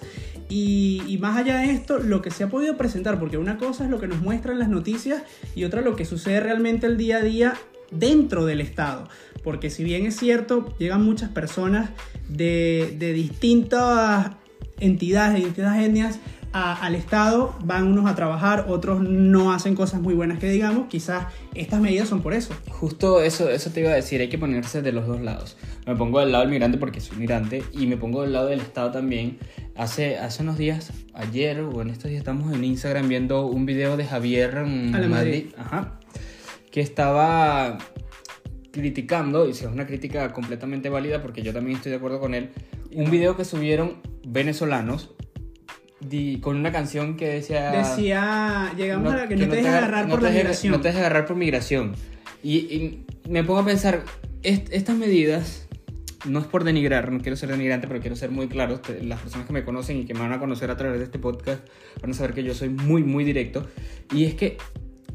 y, 0.50 1.15
más 1.21 1.38
allá 1.38 1.59
de 1.59 1.69
esto, 1.69 2.00
lo 2.00 2.24
que 2.24 2.31
se 2.31 2.44
ha 2.44 2.50
podido 2.50 2.75
presentar, 2.75 3.19
porque 3.19 3.38
una 3.38 3.59
cosa 3.59 3.83
es 3.83 3.91
lo 3.91 4.00
que 4.00 4.07
nos 4.07 4.19
muestran 4.19 4.57
las 4.57 4.69
noticias 4.69 5.21
y 5.53 5.63
otra 5.63 5.81
lo 5.81 5.95
que 5.95 6.06
sucede 6.06 6.39
realmente 6.39 6.88
el 6.88 6.97
día 6.97 7.18
a 7.18 7.21
día 7.21 7.53
dentro 7.91 8.47
del 8.47 8.62
Estado. 8.62 9.09
Porque 9.44 9.69
si 9.69 9.83
bien 9.83 10.07
es 10.07 10.15
cierto, 10.15 10.75
llegan 10.80 11.06
muchas 11.06 11.30
personas 11.30 11.91
de, 12.27 12.95
de 12.97 13.13
distintas 13.13 14.31
entidades, 14.80 15.33
de 15.35 15.45
distintas 15.45 15.77
etnias 15.77 16.19
a- 16.53 16.73
al 16.85 16.95
Estado, 16.95 17.53
van 17.63 17.88
unos 17.88 18.09
a 18.09 18.15
trabajar, 18.15 18.65
otros 18.69 19.01
no 19.01 19.51
hacen 19.53 19.75
cosas 19.75 20.01
muy 20.01 20.13
buenas 20.13 20.39
que 20.39 20.49
digamos, 20.49 20.88
quizás 20.88 21.27
estas 21.53 21.79
medidas 21.81 22.07
son 22.09 22.21
por 22.21 22.33
eso. 22.33 22.53
Justo 22.69 23.21
eso, 23.21 23.49
eso 23.49 23.69
te 23.71 23.81
iba 23.81 23.91
a 23.91 23.95
decir, 23.95 24.21
hay 24.21 24.29
que 24.29 24.38
ponerse 24.38 24.81
de 24.81 24.91
los 24.91 25.05
dos 25.07 25.21
lados. 25.21 25.57
Me 25.85 25.95
pongo 25.95 26.19
del 26.19 26.31
lado 26.31 26.44
del 26.44 26.51
migrante 26.51 26.77
porque 26.77 26.99
soy 27.01 27.18
migrante 27.18 27.63
y 27.73 27.87
me 27.87 27.97
pongo 27.97 28.21
del 28.23 28.33
lado 28.33 28.47
del 28.47 28.59
Estado 28.61 28.92
también. 28.92 29.37
Hace, 29.75 30.18
hace 30.18 30.42
unos 30.44 30.57
días, 30.57 30.92
ayer 31.13 31.59
o 31.61 31.81
en 31.81 31.89
estos 31.89 32.09
días 32.09 32.19
estamos 32.19 32.54
en 32.54 32.63
Instagram 32.63 33.07
viendo 33.07 33.45
un 33.45 33.66
video 33.66 33.95
de 33.97 34.06
Javier 34.06 34.66
Madrid, 34.66 35.45
ajá, 35.57 35.99
que 36.71 36.81
estaba 36.81 37.77
criticando, 38.71 39.47
y 39.47 39.54
si 39.54 39.66
es 39.66 39.71
una 39.71 39.87
crítica 39.87 40.33
completamente 40.33 40.89
válida 40.89 41.21
porque 41.21 41.42
yo 41.42 41.54
también 41.54 41.77
estoy 41.77 41.92
de 41.92 41.97
acuerdo 41.97 42.19
con 42.19 42.33
él, 42.33 42.49
un 42.94 43.09
video 43.09 43.35
que 43.35 43.45
subieron 43.45 43.95
venezolanos 44.27 45.11
di- 45.99 46.39
con 46.39 46.57
una 46.57 46.71
canción 46.71 47.18
que 47.18 47.27
decía... 47.27 47.71
Decía, 47.71 48.73
llegamos 48.77 49.06
No, 49.06 49.11
a 49.11 49.21
la 49.23 49.27
que, 49.27 49.35
no 49.35 49.42
te 49.49 49.56
dejes 49.57 49.66
agar- 49.68 49.83
agarrar 49.83 50.06
no 50.07 50.11
por 50.16 50.23
la 50.23 50.30
migración. 50.30 50.71
No 50.71 50.81
te 50.81 50.87
dejes 50.89 50.99
agarrar 51.01 51.25
por 51.25 51.35
migración. 51.35 51.95
Y, 52.44 52.57
y 52.57 53.06
me 53.30 53.44
pongo 53.44 53.59
a 53.59 53.66
pensar, 53.66 54.04
est- 54.44 54.71
estas 54.71 54.95
medidas, 54.95 55.68
no 56.25 56.39
es 56.39 56.45
por 56.45 56.63
denigrar, 56.63 57.11
no 57.11 57.19
quiero 57.19 57.35
ser 57.35 57.49
denigrante, 57.49 57.87
pero 57.87 57.99
quiero 57.99 58.16
ser 58.16 58.31
muy 58.31 58.47
claro. 58.47 58.80
te- 58.80 59.04
Las 59.04 59.19
personas 59.21 59.47
que 59.47 59.54
me 59.54 59.63
conocen 59.63 59.97
y 59.97 60.06
que 60.06 60.13
me 60.13 60.19
van 60.21 60.33
a 60.33 60.39
conocer 60.39 60.69
a 60.71 60.77
través 60.77 60.99
de 60.99 61.06
este 61.06 61.19
podcast 61.19 61.61
van 62.01 62.11
a 62.11 62.13
saber 62.13 62.33
que 62.33 62.44
yo 62.44 62.54
soy 62.54 62.69
muy, 62.69 63.04
muy 63.04 63.23
directo. 63.23 63.66
Y 64.13 64.25
es 64.25 64.35
que 64.35 64.57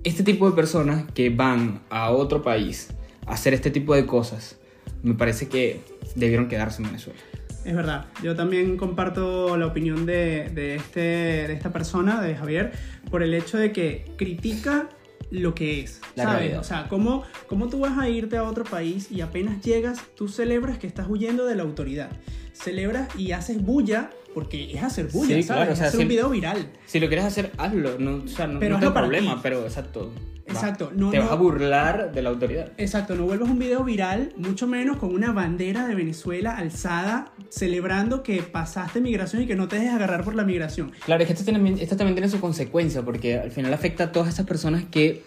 este 0.04 0.22
tipo 0.24 0.48
de 0.50 0.56
personas 0.56 1.04
que 1.14 1.30
van 1.30 1.80
a 1.90 2.10
otro 2.10 2.42
país 2.42 2.88
a 3.26 3.34
hacer 3.34 3.54
este 3.54 3.70
tipo 3.70 3.94
de 3.94 4.04
cosas, 4.04 4.58
me 5.04 5.14
parece 5.14 5.48
que 5.48 5.80
debieron 6.16 6.48
quedarse 6.48 6.82
en 6.82 6.88
Venezuela. 6.88 7.20
Es 7.64 7.74
verdad, 7.76 8.06
yo 8.22 8.34
también 8.34 8.76
comparto 8.76 9.56
la 9.56 9.66
opinión 9.66 10.04
de, 10.04 10.50
de 10.52 10.74
este, 10.76 11.00
de 11.00 11.52
esta 11.52 11.72
persona, 11.72 12.20
de 12.20 12.34
Javier, 12.34 12.72
por 13.10 13.22
el 13.22 13.34
hecho 13.34 13.56
de 13.56 13.72
que 13.72 14.04
critica 14.16 14.88
lo 15.30 15.54
que 15.54 15.80
es, 15.80 16.00
La 16.14 16.24
¿sabes? 16.24 16.38
realidad. 16.38 16.60
O 16.60 16.64
sea, 16.64 16.88
¿cómo, 16.88 17.22
¿cómo 17.46 17.68
tú 17.68 17.80
vas 17.80 17.98
a 17.98 18.08
irte 18.08 18.36
a 18.36 18.42
otro 18.42 18.64
país 18.64 19.10
y 19.10 19.20
apenas 19.20 19.62
llegas, 19.62 20.02
tú 20.16 20.28
celebras 20.28 20.78
que 20.78 20.86
estás 20.86 21.06
huyendo 21.08 21.46
de 21.46 21.54
la 21.54 21.62
autoridad? 21.62 22.10
Celebras 22.52 23.08
y 23.18 23.32
haces 23.32 23.62
bulla, 23.62 24.10
porque 24.34 24.72
es 24.74 24.82
hacer 24.82 25.06
bulla, 25.08 25.36
Sí, 25.36 25.42
¿sabes? 25.42 25.46
claro, 25.46 25.70
o 25.70 25.72
Es 25.72 25.78
sea, 25.78 25.86
hacer 25.88 25.98
si- 25.98 26.02
un 26.04 26.08
video 26.08 26.30
viral. 26.30 26.66
Si 26.86 27.00
lo 27.00 27.06
quieres 27.08 27.24
hacer, 27.24 27.50
hazlo. 27.58 27.98
No, 27.98 28.22
o 28.24 28.28
sea, 28.28 28.46
no, 28.46 28.60
Pero 28.60 28.74
no 28.76 28.80
tengo 28.80 28.94
problema, 28.94 29.34
ti. 29.34 29.40
pero 29.42 29.62
exacto. 29.64 30.12
va. 30.14 30.32
Exacto, 30.52 30.90
no- 30.94 31.10
Te 31.10 31.18
vas 31.18 31.28
no- 31.28 31.32
a 31.32 31.36
burlar 31.36 32.12
de 32.12 32.20
la 32.22 32.28
autoridad. 32.30 32.72
Exacto, 32.76 33.14
no 33.14 33.24
vuelvas 33.24 33.48
un 33.48 33.58
video 33.58 33.84
viral, 33.84 34.32
mucho 34.36 34.66
menos 34.66 34.96
con 34.98 35.14
una 35.14 35.32
bandera 35.32 35.86
de 35.86 35.94
Venezuela 35.94 36.56
alzada, 36.56 37.32
celebrando 37.48 38.22
que 38.22 38.42
pasaste 38.42 39.00
migración 39.00 39.42
y 39.42 39.46
que 39.46 39.54
no 39.54 39.68
te 39.68 39.76
dejes 39.76 39.92
agarrar 39.94 40.24
por 40.24 40.34
la 40.34 40.44
migración. 40.44 40.92
Claro, 41.04 41.22
es 41.22 41.28
que 41.28 41.32
esto, 41.34 41.44
tiene- 41.44 41.80
esto 41.82 41.96
también 41.96 42.14
tiene 42.16 42.28
su 42.28 42.40
consecuencia, 42.40 43.02
porque 43.02 43.38
al 43.38 43.50
final 43.50 43.72
afecta 43.72 44.04
a 44.04 44.12
todas 44.12 44.28
esas 44.28 44.44
personas 44.44 44.84
que 44.90 45.22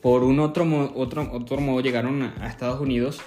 por 0.00 0.22
un 0.22 0.38
otro, 0.40 0.64
otro, 0.94 1.28
otro 1.32 1.60
modo 1.60 1.80
llegaron 1.80 2.22
a, 2.22 2.34
a 2.40 2.46
Estados 2.48 2.80
Unidos 2.80 3.20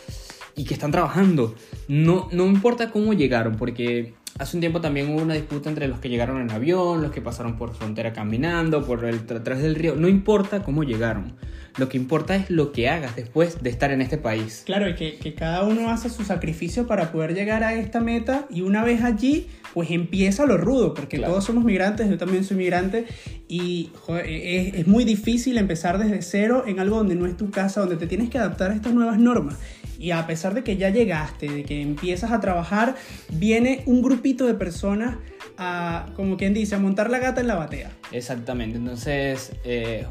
y 0.56 0.66
que 0.66 0.74
están 0.74 0.92
trabajando. 0.92 1.56
No, 1.88 2.28
no 2.32 2.46
importa 2.48 2.92
cómo 2.92 3.14
llegaron, 3.14 3.56
porque 3.56 4.14
hace 4.40 4.58
un 4.58 4.62
tiempo 4.62 4.82
también 4.82 5.10
hubo 5.10 5.22
una 5.22 5.34
disputa 5.34 5.70
entre 5.70 5.88
los 5.88 6.00
que 6.00 6.10
llegaron 6.10 6.42
en 6.42 6.52
avión, 6.52 7.02
los 7.02 7.12
que 7.12 7.22
pasaron 7.22 7.58
por 7.58 7.76
frontera 7.76 8.14
caminando, 8.14 8.86
por 8.86 9.06
el 9.06 9.26
través 9.26 9.62
del 9.64 9.76
río. 9.76 9.96
No 9.96 10.08
importa 10.08 10.64
cómo 10.64 10.84
llegaron. 10.84 11.36
Lo 11.78 11.90
que 11.90 11.98
importa 11.98 12.36
es 12.36 12.52
lo 12.52 12.72
que 12.72 12.88
hagas 12.88 13.16
después 13.16 13.64
de 13.64 13.72
estar 13.72 13.90
en 13.90 14.02
este 14.02 14.20
país. 14.20 14.62
Claro, 14.64 14.88
y 14.88 14.94
que, 14.94 15.16
que 15.16 15.34
cada 15.34 15.64
uno 15.64 15.90
hace 15.90 16.08
su 16.12 16.24
sacrificio 16.24 16.86
para 16.86 17.12
poder 17.12 17.34
llegar 17.34 17.64
a 17.64 17.74
esta 17.74 18.00
meta 18.00 18.46
y 18.52 18.62
una 18.62 18.84
vez 18.84 19.02
allí, 19.04 19.48
pues 19.74 19.90
empieza 19.90 20.46
lo 20.46 20.58
rudo, 20.58 20.94
porque 20.94 21.18
Claro. 21.18 21.34
todos 21.34 21.46
somos 21.46 21.64
migrantes, 21.64 22.08
yo 22.08 22.18
también 22.20 22.44
soy 22.44 22.58
migrante 22.58 23.06
y 23.48 23.90
joder, 24.02 24.28
es, 24.28 24.76
es 24.76 24.88
muy 24.88 25.04
difícil 25.04 25.58
empezar 25.58 25.98
desde 25.98 26.22
cero 26.22 26.64
en 26.68 26.80
algo 26.80 26.98
donde 26.98 27.16
no 27.16 27.26
es 27.26 27.36
tu 27.38 27.50
casa, 27.50 27.80
donde 27.82 27.96
te 27.98 28.06
tienes 28.06 28.30
que 28.30 28.38
adaptar 28.38 28.70
a 28.70 28.76
estas 28.76 28.94
nuevas 28.94 29.18
normas. 29.18 29.58
Y 30.04 30.12
a 30.12 30.28
pesar 30.28 30.54
de 30.54 30.66
que 30.66 30.76
ya 30.76 30.90
llegaste, 30.90 31.48
de 31.48 31.64
que 31.64 31.82
empiezas 31.82 32.34
a 32.34 32.42
trabajar, 32.42 32.96
viene 33.30 33.84
un 33.86 34.02
grupito 34.02 34.46
de 34.46 34.54
personas 34.54 35.16
a, 35.58 36.08
como 36.18 36.36
quien 36.36 36.54
dice, 36.54 36.76
a 36.76 36.80
montar 36.80 37.10
la 37.10 37.20
gata 37.20 37.40
en 37.40 37.48
la 37.48 37.56
batea. 37.56 37.90
Exactamente, 38.12 38.78
entonces 38.78 39.54
eh, 39.64 40.06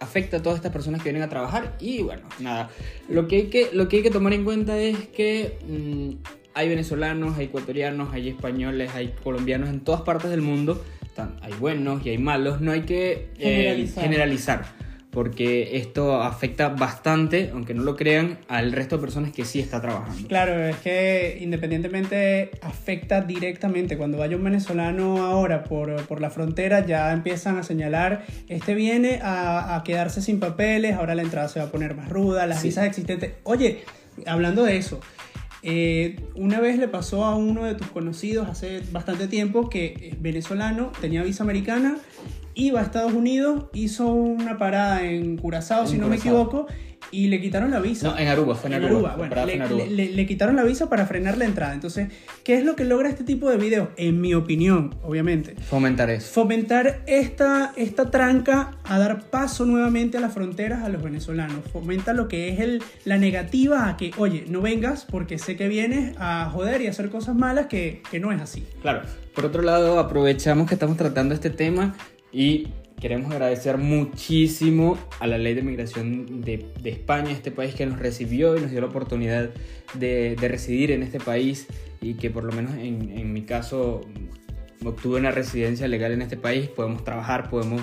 afecta 0.00 0.38
a 0.38 0.42
todas 0.42 0.56
estas 0.56 0.72
personas 0.72 1.02
que 1.02 1.10
vienen 1.10 1.22
a 1.22 1.28
trabajar 1.28 1.76
y 1.80 2.00
bueno, 2.00 2.22
nada, 2.38 2.70
lo 3.10 3.28
que 3.28 3.36
hay 3.36 3.46
que, 3.48 3.68
lo 3.74 3.88
que, 3.88 3.98
hay 3.98 4.02
que 4.02 4.10
tomar 4.10 4.32
en 4.32 4.42
cuenta 4.42 4.78
es 4.78 4.96
que 5.08 5.58
mm, 5.68 6.24
hay 6.54 6.70
venezolanos, 6.70 7.36
hay 7.36 7.44
ecuatorianos, 7.44 8.10
hay 8.14 8.30
españoles, 8.30 8.92
hay 8.94 9.12
colombianos 9.22 9.68
en 9.68 9.80
todas 9.80 10.00
partes 10.00 10.30
del 10.30 10.40
mundo, 10.40 10.82
hay 11.42 11.52
buenos 11.60 12.06
y 12.06 12.08
hay 12.08 12.16
malos, 12.16 12.62
no 12.62 12.72
hay 12.72 12.84
que 12.84 13.28
eh, 13.38 13.38
Generalizar. 13.38 14.02
generalizar, 14.02 14.64
porque 15.14 15.76
esto 15.78 16.20
afecta 16.22 16.68
bastante, 16.70 17.50
aunque 17.54 17.72
no 17.72 17.84
lo 17.84 17.94
crean, 17.96 18.38
al 18.48 18.72
resto 18.72 18.96
de 18.96 19.02
personas 19.02 19.32
que 19.32 19.44
sí 19.44 19.60
está 19.60 19.80
trabajando. 19.80 20.28
Claro, 20.28 20.62
es 20.64 20.76
que 20.78 21.38
independientemente 21.40 22.50
afecta 22.60 23.20
directamente. 23.22 23.96
Cuando 23.96 24.18
vaya 24.18 24.36
un 24.36 24.44
venezolano 24.44 25.22
ahora 25.24 25.64
por, 25.64 26.04
por 26.06 26.20
la 26.20 26.30
frontera, 26.30 26.84
ya 26.84 27.12
empiezan 27.12 27.56
a 27.56 27.62
señalar, 27.62 28.24
este 28.48 28.74
viene 28.74 29.20
a, 29.22 29.76
a 29.76 29.84
quedarse 29.84 30.20
sin 30.20 30.40
papeles, 30.40 30.94
ahora 30.96 31.14
la 31.14 31.22
entrada 31.22 31.48
se 31.48 31.60
va 31.60 31.66
a 31.66 31.70
poner 31.70 31.94
más 31.94 32.08
ruda, 32.10 32.46
las 32.46 32.60
Sí. 32.60 32.68
visas 32.68 32.84
existentes. 32.86 33.32
Oye, 33.44 33.84
hablando 34.26 34.64
de 34.64 34.76
eso, 34.76 35.00
eh, 35.62 36.16
una 36.34 36.60
vez 36.60 36.78
le 36.78 36.88
pasó 36.88 37.24
a 37.24 37.36
uno 37.36 37.64
de 37.64 37.74
tus 37.74 37.86
conocidos 37.86 38.48
hace 38.48 38.82
bastante 38.92 39.28
tiempo 39.28 39.68
que 39.70 40.10
es 40.12 40.20
venezolano, 40.20 40.92
tenía 41.00 41.22
visa 41.22 41.42
americana, 41.44 41.96
iba 42.54 42.80
a 42.80 42.82
Estados 42.84 43.12
Unidos, 43.12 43.66
hizo 43.74 44.06
una 44.12 44.58
parada 44.58 45.02
en 45.04 45.36
Curazao, 45.36 45.86
si 45.86 45.98
no 45.98 46.08
me 46.08 46.16
Curazao. 46.16 46.32
equivoco, 46.42 46.66
y 47.10 47.28
le 47.28 47.40
quitaron 47.40 47.70
la 47.70 47.80
visa. 47.80 48.08
No, 48.08 48.18
en 48.18 48.26
Aruba, 48.28 48.54
fue 48.56 48.70
en 48.70 48.76
En 48.76 48.84
Aruba. 48.84 49.14
Bueno, 49.14 49.28
parada 49.28 49.46
le, 49.46 49.52
fue 49.52 49.56
en 49.56 49.62
Aruba. 49.62 49.84
le- 49.84 49.90
le- 49.90 50.12
le 50.12 50.26
quitaron 50.26 50.56
la 50.56 50.64
visa 50.64 50.88
para 50.88 51.06
frenar 51.06 51.36
la 51.36 51.44
entrada. 51.44 51.74
Entonces, 51.74 52.08
¿qué 52.44 52.56
es 52.56 52.64
lo 52.64 52.74
que 52.76 52.84
logra 52.84 53.08
este 53.08 53.22
tipo 53.24 53.48
de 53.50 53.56
videos? 53.58 53.88
En 53.96 54.20
mi 54.20 54.34
opinión, 54.34 54.94
obviamente. 55.02 55.54
Fomentar 55.68 56.08
eso. 56.10 56.32
Fomentar 56.32 57.02
esta, 57.06 57.72
esta 57.76 58.10
tranca 58.10 58.78
a 58.84 58.98
dar 58.98 59.20
paso 59.30 59.64
nuevamente 59.66 60.16
a 60.16 60.20
las 60.20 60.32
fronteras 60.32 60.82
a 60.82 60.88
los 60.88 61.02
venezolanos. 61.02 61.58
Fomenta 61.72 62.14
lo 62.14 62.26
que 62.26 62.48
es 62.48 62.58
el, 62.60 62.82
la 63.04 63.18
negativa 63.18 63.88
a 63.90 63.96
que, 63.96 64.10
oye, 64.16 64.46
no 64.48 64.60
vengas 64.62 65.04
porque 65.04 65.38
sé 65.38 65.56
que 65.56 65.68
vienes 65.68 66.16
a 66.18 66.48
joder 66.52 66.80
y 66.82 66.86
a 66.86 66.90
hacer 66.90 67.10
cosas 67.10 67.36
malas 67.36 67.66
que, 67.66 68.02
que 68.10 68.18
no 68.18 68.32
es 68.32 68.40
así. 68.40 68.64
Claro. 68.82 69.02
Por 69.34 69.44
otro 69.44 69.62
lado, 69.62 69.98
aprovechamos 69.98 70.66
que 70.68 70.74
estamos 70.74 70.96
tratando 70.96 71.34
este 71.34 71.50
tema 71.50 71.94
y 72.34 72.68
queremos 73.00 73.30
agradecer 73.30 73.78
muchísimo 73.78 74.98
a 75.20 75.26
la 75.26 75.38
ley 75.38 75.54
de 75.54 75.62
migración 75.62 76.40
de, 76.40 76.66
de 76.82 76.90
España, 76.90 77.30
este 77.30 77.50
país 77.50 77.74
que 77.74 77.86
nos 77.86 77.98
recibió 77.98 78.56
y 78.56 78.60
nos 78.60 78.70
dio 78.70 78.80
la 78.80 78.88
oportunidad 78.88 79.50
de, 79.94 80.36
residir 80.40 80.90
en 80.90 81.02
este 81.02 81.20
país 81.20 81.66
y 82.00 82.14
que 82.14 82.30
por 82.30 82.44
lo 82.44 82.52
menos 82.52 82.74
en, 82.74 83.32
mi 83.32 83.42
caso 83.42 84.00
obtuve 84.84 85.18
una 85.18 85.30
residencia 85.30 85.88
legal 85.88 86.12
en 86.12 86.22
este 86.22 86.36
país, 86.36 86.68
podemos 86.68 87.04
trabajar, 87.04 87.48
podemos 87.48 87.82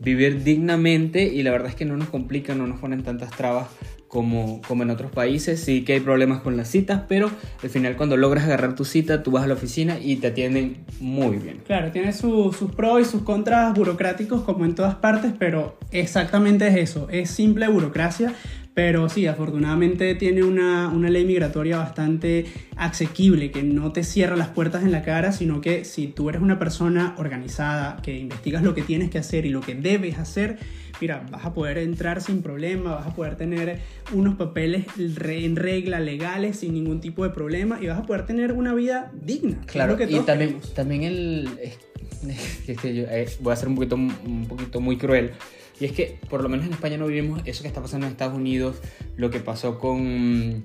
vivir 0.00 0.42
dignamente 0.42 1.24
y 1.24 1.42
la 1.42 1.52
verdad 1.52 1.68
es 1.68 1.74
que 1.74 1.84
no 1.84 1.96
nos 1.96 2.08
complican, 2.08 2.58
no 2.58 2.66
nos 2.66 2.80
ponen 2.80 3.02
tantas 3.02 3.30
trabas 3.30 3.68
como, 4.14 4.62
como 4.66 4.84
en 4.84 4.90
otros 4.90 5.10
países. 5.10 5.60
Sí 5.60 5.82
que 5.84 5.94
hay 5.94 6.00
problemas 6.00 6.40
con 6.40 6.56
las 6.56 6.68
citas, 6.68 7.02
pero 7.08 7.30
al 7.62 7.68
final 7.68 7.96
cuando 7.96 8.16
logras 8.16 8.44
agarrar 8.44 8.74
tu 8.76 8.84
cita, 8.86 9.22
tú 9.24 9.32
vas 9.32 9.42
a 9.44 9.46
la 9.48 9.54
oficina 9.54 9.98
y 10.00 10.16
te 10.16 10.28
atienden 10.28 10.76
muy 11.00 11.36
bien. 11.36 11.60
Claro, 11.66 11.90
tiene 11.90 12.12
su- 12.12 12.54
sus 12.58 12.70
pros 12.72 13.02
y 13.02 13.04
sus 13.04 13.22
contras 13.22 13.74
burocráticos 13.74 14.42
como 14.42 14.64
en 14.64 14.74
todas 14.76 14.94
partes, 14.94 15.32
pero 15.38 15.76
exactamente 15.90 16.68
es 16.68 16.76
eso, 16.76 17.08
es 17.10 17.28
simple 17.30 17.66
burocracia, 17.68 18.32
pero 18.74 19.08
sí, 19.08 19.26
afortunadamente 19.28 20.14
tiene 20.16 20.42
una, 20.42 20.88
una 20.88 21.08
ley 21.08 21.24
migratoria 21.24 21.78
bastante 21.78 22.46
asequible, 22.76 23.52
que 23.52 23.62
no 23.62 23.92
te 23.92 24.02
cierra 24.02 24.34
las 24.34 24.48
puertas 24.48 24.82
en 24.82 24.90
la 24.90 25.02
cara, 25.02 25.30
sino 25.30 25.60
que 25.60 25.84
si 25.84 26.08
tú 26.08 26.28
eres 26.28 26.42
una 26.42 26.58
persona 26.58 27.14
organizada, 27.18 27.98
que 28.02 28.18
investigas 28.18 28.64
lo 28.64 28.74
que 28.74 28.82
tienes 28.82 29.10
que 29.10 29.18
hacer 29.18 29.46
y 29.46 29.50
lo 29.50 29.60
que 29.60 29.76
debes 29.76 30.18
hacer, 30.18 30.58
mira, 31.00 31.24
vas 31.30 31.44
a 31.44 31.54
poder 31.54 31.78
entrar 31.78 32.20
sin 32.20 32.42
problema, 32.42 32.96
vas 32.96 33.06
a 33.06 33.14
poder 33.14 33.36
tener 33.36 33.78
unos 34.12 34.34
papeles 34.34 34.86
en 34.98 35.54
regla, 35.54 36.00
legales, 36.00 36.58
sin 36.58 36.74
ningún 36.74 37.00
tipo 37.00 37.22
de 37.22 37.30
problema, 37.30 37.78
y 37.80 37.86
vas 37.86 37.98
a 38.00 38.02
poder 38.02 38.26
tener 38.26 38.52
una 38.52 38.74
vida 38.74 39.12
digna. 39.14 39.60
que 39.66 39.66
es 39.66 39.72
Claro, 39.72 39.92
lo 39.92 39.98
que 39.98 40.04
y 40.04 40.18
también, 40.20 40.48
queremos. 40.50 40.74
también 40.74 41.02
el... 41.04 41.48
Es, 41.62 41.78
es 42.68 42.78
que 42.78 42.94
yo, 42.94 43.04
eh, 43.08 43.28
voy 43.40 43.52
a 43.52 43.56
ser 43.56 43.68
un 43.68 43.76
poquito, 43.76 43.94
un 43.94 44.46
poquito 44.48 44.80
muy 44.80 44.96
cruel. 44.96 45.32
Y 45.80 45.86
es 45.86 45.92
que 45.92 46.18
por 46.28 46.42
lo 46.42 46.48
menos 46.48 46.66
en 46.66 46.72
España 46.72 46.96
no 46.96 47.06
vivimos 47.06 47.42
eso 47.44 47.62
que 47.62 47.68
está 47.68 47.82
pasando 47.82 48.06
en 48.06 48.12
Estados 48.12 48.34
Unidos, 48.34 48.80
lo 49.16 49.30
que 49.30 49.40
pasó 49.40 49.78
con, 49.78 50.62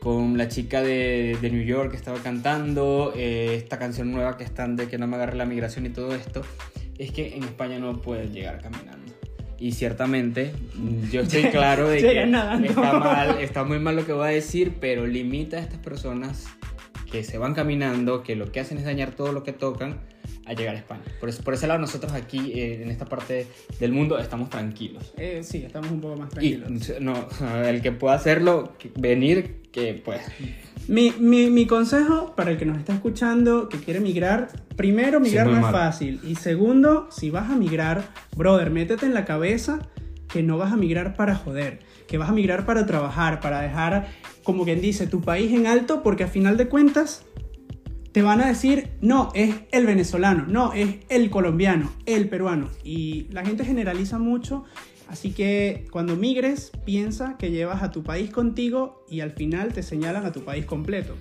con 0.00 0.38
la 0.38 0.48
chica 0.48 0.82
de, 0.82 1.36
de 1.40 1.50
New 1.50 1.64
York 1.64 1.90
que 1.90 1.96
estaba 1.96 2.18
cantando, 2.18 3.12
eh, 3.16 3.54
esta 3.56 3.78
canción 3.78 4.12
nueva 4.12 4.36
que 4.36 4.44
están 4.44 4.76
de 4.76 4.88
que 4.88 4.98
no 4.98 5.06
me 5.06 5.16
agarre 5.16 5.36
la 5.36 5.46
migración 5.46 5.86
y 5.86 5.90
todo 5.90 6.14
esto. 6.14 6.42
Es 6.98 7.10
que 7.10 7.36
en 7.36 7.42
España 7.42 7.78
no 7.78 8.00
puedes 8.00 8.32
llegar 8.32 8.60
caminando. 8.60 9.12
Y 9.58 9.72
ciertamente, 9.72 10.52
yo 11.10 11.20
estoy 11.20 11.44
claro 11.52 11.88
de 11.88 11.98
que 12.00 12.22
está 12.22 12.98
mal, 12.98 13.38
está 13.40 13.64
muy 13.64 13.78
mal 13.78 13.94
lo 13.94 14.04
que 14.04 14.12
voy 14.12 14.26
a 14.26 14.30
decir, 14.30 14.74
pero 14.80 15.06
limita 15.06 15.56
a 15.56 15.60
estas 15.60 15.78
personas 15.78 16.46
que 17.12 17.22
se 17.22 17.38
van 17.38 17.54
caminando, 17.54 18.22
que 18.22 18.34
lo 18.34 18.50
que 18.50 18.58
hacen 18.60 18.78
es 18.78 18.84
dañar 18.84 19.10
todo 19.12 19.32
lo 19.32 19.42
que 19.44 19.52
tocan, 19.52 20.00
a 20.46 20.54
llegar 20.54 20.74
a 20.74 20.78
España. 20.78 21.02
Por, 21.20 21.28
eso, 21.28 21.42
por 21.44 21.54
ese 21.54 21.68
lado, 21.68 21.78
nosotros 21.78 22.12
aquí, 22.14 22.52
eh, 22.54 22.82
en 22.82 22.90
esta 22.90 23.04
parte 23.04 23.46
del 23.78 23.92
mundo, 23.92 24.18
estamos 24.18 24.50
tranquilos. 24.50 25.12
Eh, 25.16 25.42
sí, 25.44 25.62
estamos 25.64 25.90
un 25.92 26.00
poco 26.00 26.16
más 26.16 26.30
Y 26.40 26.56
tranquilos. 26.56 27.00
no, 27.00 27.28
el 27.64 27.80
que 27.82 27.92
pueda 27.92 28.14
hacerlo, 28.14 28.72
que- 28.78 28.90
venir, 28.98 29.60
que 29.70 29.94
pues. 30.04 30.20
Mi, 30.88 31.12
mi, 31.20 31.48
mi 31.48 31.66
consejo 31.66 32.34
para 32.34 32.50
el 32.50 32.58
que 32.58 32.64
nos 32.66 32.76
está 32.78 32.92
escuchando, 32.94 33.68
que 33.68 33.78
quiere 33.78 34.00
migrar, 34.00 34.48
primero, 34.76 35.18
Sí, 35.20 35.24
migrar 35.30 35.46
muy 35.46 35.54
no 35.54 35.58
es 35.60 35.62
mal. 35.62 35.72
fácil. 35.72 36.20
Y 36.24 36.34
segundo, 36.34 37.06
si 37.12 37.30
vas 37.30 37.48
a 37.50 37.54
migrar, 37.54 38.02
brother, 38.36 38.70
métete 38.70 39.06
en 39.06 39.14
la 39.14 39.24
cabeza 39.24 39.78
que 40.28 40.42
no 40.42 40.58
vas 40.58 40.72
a 40.72 40.76
migrar 40.76 41.14
para 41.14 41.36
joder, 41.36 41.78
que 42.08 42.18
vas 42.18 42.28
a 42.30 42.32
migrar 42.32 42.66
para 42.66 42.84
trabajar, 42.84 43.38
para 43.40 43.60
dejar, 43.60 44.08
como 44.44 44.64
quien 44.64 44.80
dice, 44.80 45.06
tu 45.06 45.20
país 45.20 45.52
en 45.52 45.66
alto, 45.66 46.02
porque 46.02 46.24
a 46.24 46.28
final 46.28 46.56
de 46.56 46.68
cuentas 46.68 47.24
te 48.12 48.22
van 48.22 48.40
a 48.40 48.46
decir, 48.46 48.90
no, 49.00 49.30
es 49.34 49.54
el 49.70 49.86
venezolano, 49.86 50.44
no, 50.46 50.72
es 50.74 50.96
el 51.08 51.30
colombiano, 51.30 51.90
el 52.04 52.28
peruano. 52.28 52.68
Y 52.84 53.26
la 53.30 53.44
gente 53.44 53.64
generaliza 53.64 54.18
mucho, 54.18 54.64
así 55.08 55.32
que 55.32 55.86
cuando 55.90 56.16
migres, 56.16 56.72
piensa 56.84 57.36
que 57.38 57.50
llevas 57.50 57.82
a 57.82 57.90
tu 57.90 58.02
país 58.02 58.30
contigo 58.30 59.04
y 59.08 59.20
al 59.20 59.32
final 59.32 59.72
te 59.72 59.82
señalan 59.82 60.26
a 60.26 60.32
tu 60.32 60.44
país 60.44 60.66
completo. 60.66 61.14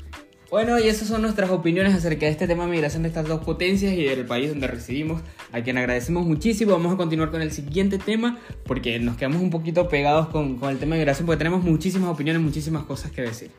Bueno, 0.51 0.77
y 0.77 0.89
esas 0.89 1.08
son 1.08 1.22
nuestras 1.22 1.50
opiniones 1.50 1.96
acerca 1.96 2.25
de 2.25 2.34
este 2.34 2.46
tema 2.46 2.65
de 2.65 2.72
migración 2.72 3.03
de 3.03 3.08
estas 3.08 3.25
dos 3.25 3.41
potencias 3.41 3.93
y 3.93 4.03
del 4.03 4.25
país 4.25 4.50
donde 4.50 4.67
residimos, 4.67 5.22
a 5.53 5.62
quien 5.62 5.77
agradecemos 5.77 6.25
muchísimo. 6.27 6.74
Vamos 6.74 6.93
a 6.93 6.98
continuar 6.98 7.31
con 7.31 7.41
el 7.41 7.53
siguiente 7.53 7.98
tema 7.98 8.38
porque 8.65 9.00
nos 9.00 9.15
quedamos 9.15 9.41
un 9.41 9.50
poquito 9.50 9.88
pegados 9.88 10.27
con, 10.27 10.58
con 10.58 10.70
el 10.70 10.77
tema 10.77 10.96
de 10.96 11.03
migración 11.03 11.25
porque 11.25 11.38
tenemos 11.38 11.63
muchísimas 11.63 12.10
opiniones, 12.10 12.41
muchísimas 12.41 12.84
cosas 12.84 13.12
que 13.12 13.22
decir. 13.22 13.50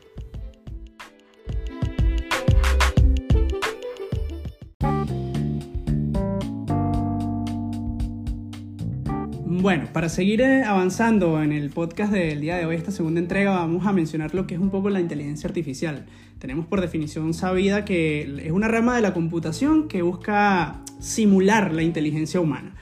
Bueno, 9.63 9.87
para 9.93 10.09
seguir 10.09 10.41
eh, 10.41 10.63
avanzando 10.65 11.41
en 11.41 11.53
el 11.53 11.69
podcast 11.69 12.11
del 12.11 12.41
día 12.41 12.57
de 12.57 12.65
hoy, 12.65 12.75
esta 12.75 12.91
segunda 12.91 13.21
entrega, 13.21 13.51
vamos 13.51 13.87
a 13.87 13.93
mencionar 13.93 14.35
lo 14.35 14.45
que 14.45 14.55
es 14.55 14.59
un 14.59 14.69
poco 14.69 14.89
la 14.89 14.99
inteligencia 14.99 15.47
artificial. 15.47 16.05
Tenemos 16.37 16.65
por 16.65 16.81
definición 16.81 17.33
sabida 17.33 17.85
que 17.85 18.23
es 18.43 18.51
una 18.51 18.67
rama 18.67 18.97
de 18.97 19.01
la 19.01 19.13
computación 19.13 19.87
que 19.87 20.01
busca 20.01 20.81
simular 20.99 21.73
la 21.73 21.81
inteligencia 21.81 22.41
humana. 22.41 22.75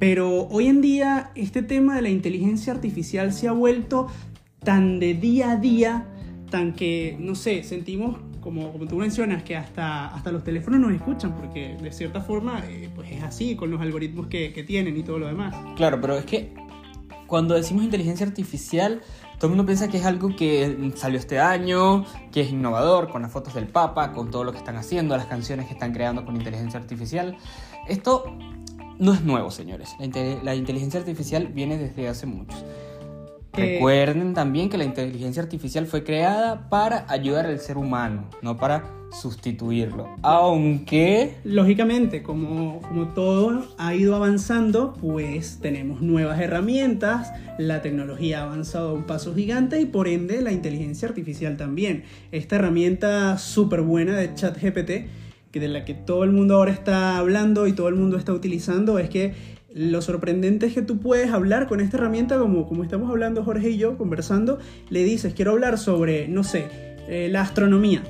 Pero 0.00 0.48
hoy 0.48 0.66
en 0.66 0.80
día 0.80 1.30
este 1.36 1.62
tema 1.62 1.94
de 1.94 2.02
la 2.02 2.10
inteligencia 2.10 2.72
artificial 2.72 3.32
se 3.32 3.46
ha 3.46 3.52
vuelto 3.52 4.08
tan 4.58 4.98
de 4.98 5.14
día 5.14 5.52
a 5.52 5.56
día, 5.56 6.08
tan 6.50 6.72
que, 6.72 7.16
no 7.20 7.36
sé, 7.36 7.62
sentimos, 7.62 8.16
como, 8.44 8.70
como 8.70 8.86
tú 8.86 8.96
mencionas, 8.96 9.42
que 9.42 9.56
hasta, 9.56 10.08
hasta 10.08 10.30
los 10.30 10.44
teléfonos 10.44 10.78
nos 10.78 10.92
escuchan, 10.92 11.34
porque 11.34 11.76
de 11.80 11.90
cierta 11.90 12.20
forma, 12.20 12.62
eh, 12.68 12.90
pues 12.94 13.10
es 13.10 13.22
así, 13.22 13.56
con 13.56 13.70
los 13.70 13.80
algoritmos 13.80 14.26
que, 14.26 14.52
que 14.52 14.62
tienen 14.62 14.96
y 14.96 15.02
todo 15.02 15.18
lo 15.18 15.26
demás. 15.26 15.56
Claro, 15.76 15.98
pero 16.00 16.16
es 16.16 16.26
que 16.26 16.52
cuando 17.26 17.54
decimos 17.54 17.84
inteligencia 17.84 18.26
artificial, 18.26 19.00
todo 19.38 19.46
el 19.46 19.56
mundo 19.56 19.64
piensa 19.64 19.88
que 19.88 19.96
es 19.96 20.04
algo 20.04 20.36
que 20.36 20.92
salió 20.94 21.18
este 21.18 21.40
año, 21.40 22.04
que 22.30 22.42
es 22.42 22.50
innovador, 22.50 23.08
con 23.08 23.22
las 23.22 23.32
fotos 23.32 23.54
del 23.54 23.66
Papa, 23.66 24.12
con 24.12 24.30
todo 24.30 24.44
lo 24.44 24.52
que 24.52 24.58
están 24.58 24.76
haciendo, 24.76 25.16
las 25.16 25.26
canciones 25.26 25.66
que 25.66 25.72
están 25.72 25.92
creando 25.92 26.24
con 26.24 26.36
inteligencia 26.36 26.78
artificial. 26.78 27.36
Esto 27.88 28.36
no 28.98 29.14
es 29.14 29.22
nuevo, 29.22 29.50
señores. 29.50 29.96
La, 30.42 30.54
inteligencia 30.54 31.00
artificial 31.00 31.48
viene 31.48 31.78
desde 31.78 32.08
hace 32.08 32.26
mucho. 32.26 32.56
Eh, 33.56 33.74
Recuerden 33.74 34.34
también 34.34 34.68
que 34.68 34.78
la 34.78 34.84
inteligencia 34.84 35.42
artificial 35.42 35.86
fue 35.86 36.04
creada 36.04 36.68
para 36.68 37.04
ayudar 37.08 37.46
al 37.46 37.58
ser 37.58 37.76
humano, 37.76 38.28
no 38.42 38.56
para 38.56 38.84
sustituirlo. 39.12 40.08
Aunque... 40.22 41.36
Lógicamente, 41.44 42.22
como, 42.22 42.80
como 42.82 43.08
todo 43.08 43.64
ha 43.78 43.94
ido 43.94 44.16
avanzando, 44.16 44.94
pues 44.94 45.58
tenemos 45.60 46.00
nuevas 46.00 46.40
herramientas, 46.40 47.32
la 47.58 47.80
tecnología 47.80 48.40
ha 48.40 48.44
avanzado 48.44 48.90
a 48.90 48.92
un 48.92 49.04
paso 49.04 49.34
gigante 49.34 49.80
y 49.80 49.86
por 49.86 50.08
ende 50.08 50.40
la 50.42 50.52
inteligencia 50.52 51.08
artificial 51.08 51.56
también. 51.56 52.04
Esta 52.32 52.56
herramienta 52.56 53.38
súper 53.38 53.82
buena 53.82 54.16
de 54.16 54.34
ChatGPT, 54.34 54.90
que 55.52 55.60
de 55.60 55.68
la 55.68 55.84
que 55.84 55.94
todo 55.94 56.24
el 56.24 56.32
mundo 56.32 56.56
ahora 56.56 56.72
está 56.72 57.16
hablando 57.16 57.68
y 57.68 57.72
todo 57.72 57.88
el 57.88 57.94
mundo 57.94 58.16
está 58.16 58.32
utilizando, 58.32 58.98
es 58.98 59.08
que 59.08 59.53
lo 59.74 60.00
sorprendente 60.02 60.66
es 60.66 60.74
que 60.74 60.82
tú 60.82 60.98
puedes 60.98 61.32
hablar 61.32 61.66
con 61.66 61.80
esta 61.80 61.96
herramienta 61.96 62.38
como, 62.38 62.66
como 62.66 62.84
estamos 62.84 63.10
hablando 63.10 63.42
Jorge 63.42 63.70
y 63.70 63.76
yo 63.76 63.98
conversando, 63.98 64.58
le 64.88 65.02
dices, 65.02 65.34
quiero 65.34 65.50
hablar 65.50 65.78
sobre, 65.78 66.28
no 66.28 66.44
sé, 66.44 66.68
eh, 67.08 67.28
la 67.30 67.42
astronomía 67.42 68.02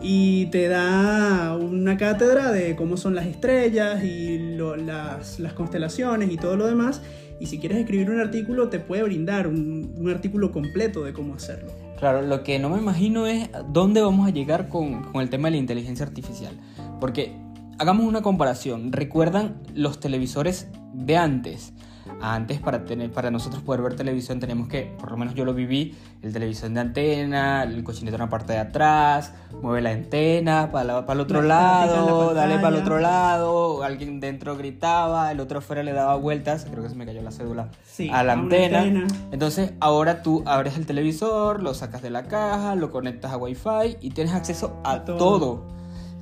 y 0.00 0.46
te 0.46 0.68
da 0.68 1.56
una 1.56 1.96
cátedra 1.96 2.52
de 2.52 2.76
cómo 2.76 2.96
son 2.96 3.16
las 3.16 3.26
estrellas 3.26 4.04
y 4.04 4.38
las, 4.56 5.38
constelaciones 5.54 6.30
y 6.30 6.36
todo 6.36 6.56
lo 6.56 6.66
demás. 6.66 7.02
Y 7.40 7.46
si 7.46 7.58
quieres 7.58 7.78
escribir 7.78 8.10
un 8.10 8.20
artículo, 8.20 8.68
te 8.68 8.78
puede 8.78 9.02
brindar 9.02 9.48
un, 9.48 10.08
artículo 10.08 10.52
completo 10.52 11.04
de 11.04 11.12
cómo 11.12 11.34
hacerlo. 11.34 11.72
Claro, 11.98 12.22
lo 12.22 12.44
que 12.44 12.60
no 12.60 12.70
me 12.70 12.78
imagino 12.78 13.26
es 13.26 13.48
dónde 13.72 14.00
vamos 14.00 14.28
a 14.28 14.30
llegar 14.30 14.68
con, 14.68 15.02
con 15.02 15.20
el 15.20 15.30
tema 15.30 15.48
de 15.48 15.52
la 15.52 15.56
inteligencia 15.58 16.06
artificial. 16.06 16.54
Porque 17.00 17.32
hagamos 17.78 18.06
una 18.06 18.22
comparación. 18.22 18.92
¿Recuerdan 18.92 19.56
los 19.74 19.98
televisores 20.00 20.68
de 21.04 21.16
antes? 21.16 21.72
Antes 22.20 22.58
para, 22.58 22.84
tener, 22.84 23.12
para 23.12 23.30
nosotros 23.30 23.62
poder 23.62 23.82
ver 23.82 23.94
televisión 23.94 24.40
tenemos 24.40 24.68
que, 24.68 24.94
por 24.98 25.10
lo 25.10 25.16
menos 25.16 25.34
yo 25.34 25.44
lo 25.44 25.54
viví, 25.54 25.94
el 26.22 26.32
televisión 26.32 26.74
de 26.74 26.80
antena, 26.80 27.62
el 27.62 27.84
cochinito 27.84 28.16
en 28.16 28.22
la 28.22 28.28
parte 28.28 28.54
de 28.54 28.58
atrás, 28.58 29.32
mueve 29.62 29.82
la 29.82 29.90
antena 29.90 30.70
para, 30.72 31.06
para 31.06 31.12
el 31.12 31.20
otro 31.20 31.42
lado, 31.42 32.34
dale 32.34 32.56
para 32.56 32.76
el 32.76 32.82
otro 32.82 32.98
lado, 32.98 33.82
alguien 33.84 34.18
dentro 34.18 34.56
gritaba, 34.56 35.30
el 35.30 35.38
otro 35.38 35.58
afuera 35.58 35.82
le 35.82 35.92
daba 35.92 36.16
vueltas, 36.16 36.66
creo 36.68 36.82
que 36.82 36.88
se 36.88 36.96
me 36.96 37.06
cayó 37.06 37.22
la 37.22 37.30
cédula, 37.30 37.68
a 38.10 38.22
la 38.24 38.32
antena. 38.32 39.06
Entonces 39.30 39.72
ahora 39.78 40.22
tú 40.22 40.42
abres 40.46 40.76
el 40.76 40.86
televisor, 40.86 41.62
lo 41.62 41.74
sacas 41.74 42.02
de 42.02 42.10
la 42.10 42.24
caja, 42.24 42.74
lo 42.74 42.90
conectas 42.90 43.32
a 43.32 43.36
Wi-Fi 43.36 43.98
y 44.00 44.10
tienes 44.10 44.34
acceso 44.34 44.80
a, 44.82 45.04
todo 45.04 45.77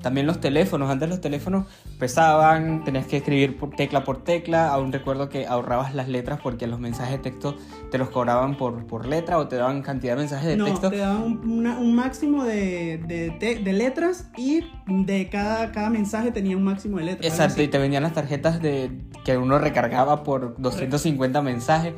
también 0.06 0.28
los 0.28 0.40
teléfonos, 0.40 0.88
antes 0.88 1.08
los 1.08 1.20
teléfonos 1.20 1.66
pesaban, 1.98 2.84
tenías 2.84 3.08
que 3.08 3.16
escribir 3.16 3.58
por 3.58 3.70
tecla 3.70 4.04
por 4.04 4.22
tecla, 4.22 4.68
aún 4.68 4.92
recuerdo 4.92 5.28
que 5.28 5.48
ahorrabas 5.48 5.96
las 5.96 6.06
letras 6.06 6.38
porque 6.40 6.68
los 6.68 6.78
mensajes 6.78 7.16
de 7.16 7.18
texto 7.18 7.56
te 7.90 7.98
los 7.98 8.10
cobraban 8.10 8.56
por, 8.56 8.86
por 8.86 9.04
letra 9.04 9.36
o 9.36 9.48
te 9.48 9.56
daban 9.56 9.82
cantidad 9.82 10.12
de 10.14 10.20
mensajes 10.20 10.46
de 10.46 10.56
no, 10.58 10.66
texto. 10.66 10.90
te 10.90 10.98
daban 10.98 11.25
un, 11.25 11.96
máximo 11.96 12.44
de, 12.44 12.98
de, 13.40 13.72
letras 13.72 14.30
y 14.36 14.62
de 14.86 15.28
cada, 15.28 15.72
cada 15.72 15.90
mensaje 15.90 16.30
tenía 16.30 16.56
un 16.56 16.62
máximo 16.62 16.98
de 16.98 17.06
letras. 17.06 17.32
Exacto, 17.32 17.60
y 17.60 17.66
te 17.66 17.78
vendían 17.78 18.04
las 18.04 18.12
tarjetas 18.12 18.62
de 18.62 18.92
que 19.25 19.36
uno 19.36 19.58
recargaba 19.58 20.22
por 20.22 20.54
250 20.56 21.42
mensajes. 21.42 21.94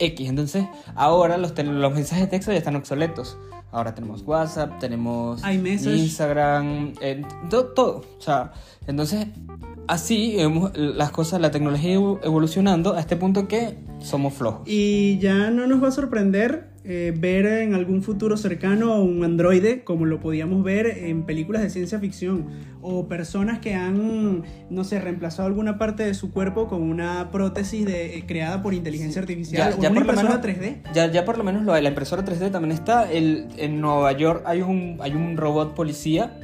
X, 0.00 0.28
entonces 0.28 0.66
ahora 0.96 1.36
los, 1.36 1.56
los 1.56 1.94
mensajes 1.94 2.24
de 2.24 2.30
texto 2.30 2.50
ya 2.50 2.58
están 2.58 2.76
obsoletos. 2.76 3.36
Ahora 3.72 3.94
tenemos 3.94 4.22
WhatsApp, 4.22 4.80
tenemos 4.80 5.42
Instagram, 5.46 6.94
eh, 7.00 7.22
todo, 7.48 8.02
O 8.18 8.20
sea, 8.20 8.52
entonces 8.88 9.28
así 9.86 10.34
vemos 10.36 10.72
las 10.76 11.12
cosas, 11.12 11.40
la 11.40 11.52
tecnología 11.52 11.94
evolucionando 11.94 12.94
a 12.94 13.00
este 13.00 13.14
punto 13.14 13.46
que 13.46 13.78
somos 14.00 14.34
flojos. 14.34 14.62
Y 14.66 15.18
ya 15.18 15.50
no 15.50 15.68
nos 15.68 15.82
va 15.82 15.88
a 15.88 15.92
sorprender 15.92 16.69
eh, 16.82 17.12
ver 17.14 17.44
en 17.44 17.74
algún 17.74 18.02
futuro 18.02 18.38
cercano 18.38 19.02
un 19.02 19.22
androide 19.22 19.84
como 19.84 20.06
lo 20.06 20.18
podíamos 20.18 20.64
ver 20.64 20.86
en 20.86 21.24
películas 21.24 21.60
de 21.60 21.68
ciencia 21.68 21.98
ficción 21.98 22.46
o 22.80 23.06
personas 23.06 23.58
que 23.58 23.74
han, 23.74 24.44
no 24.70 24.84
sé, 24.84 24.98
reemplazado 24.98 25.46
alguna 25.46 25.76
parte 25.76 26.04
de 26.04 26.14
su 26.14 26.32
cuerpo 26.32 26.68
con 26.68 26.80
una 26.80 27.30
prótesis 27.30 27.84
de, 27.84 28.16
eh, 28.16 28.24
creada 28.26 28.62
por 28.62 28.72
inteligencia 28.72 29.20
artificial 29.20 29.76
ya, 29.78 29.88
o 29.88 29.90
una 29.90 30.00
impresora 30.00 30.40
3D. 30.40 30.82
Ya, 30.94 31.10
ya 31.10 31.26
por 31.26 31.36
lo 31.36 31.44
menos 31.44 31.64
lo, 31.64 31.78
la 31.78 31.88
impresora 31.88 32.24
3D 32.24 32.50
también 32.50 32.72
está. 32.72 33.12
El, 33.12 33.48
en 33.58 33.82
Nueva 33.82 34.12
York 34.12 34.42
hay 34.46 34.62
un, 34.62 34.96
hay 35.00 35.12
un 35.12 35.36
robot 35.36 35.74
policía, 35.74 36.40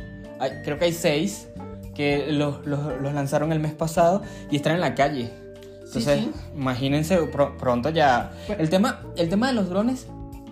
creo 0.65 0.79
que 0.79 0.85
hay 0.85 0.93
seis, 0.93 1.49
que 1.95 2.31
los, 2.31 2.67
los, 2.67 3.01
los 3.01 3.15
lanzaron 3.15 3.53
el 3.53 3.61
mes 3.61 3.73
pasado 3.73 4.23
y 4.51 4.57
están 4.57 4.75
en 4.75 4.81
la 4.83 4.95
calle. 4.95 5.31
Entonces, 5.87 6.27
imagínense 6.55 7.19
pronto 7.59 7.91
ya. 7.91 8.33
Pues 8.47 8.59
el 8.61 8.69
tema, 8.69 9.01
el 9.17 9.29
tema 9.29 9.47
de 9.47 9.55
los 9.55 9.71
drones 9.71 10.07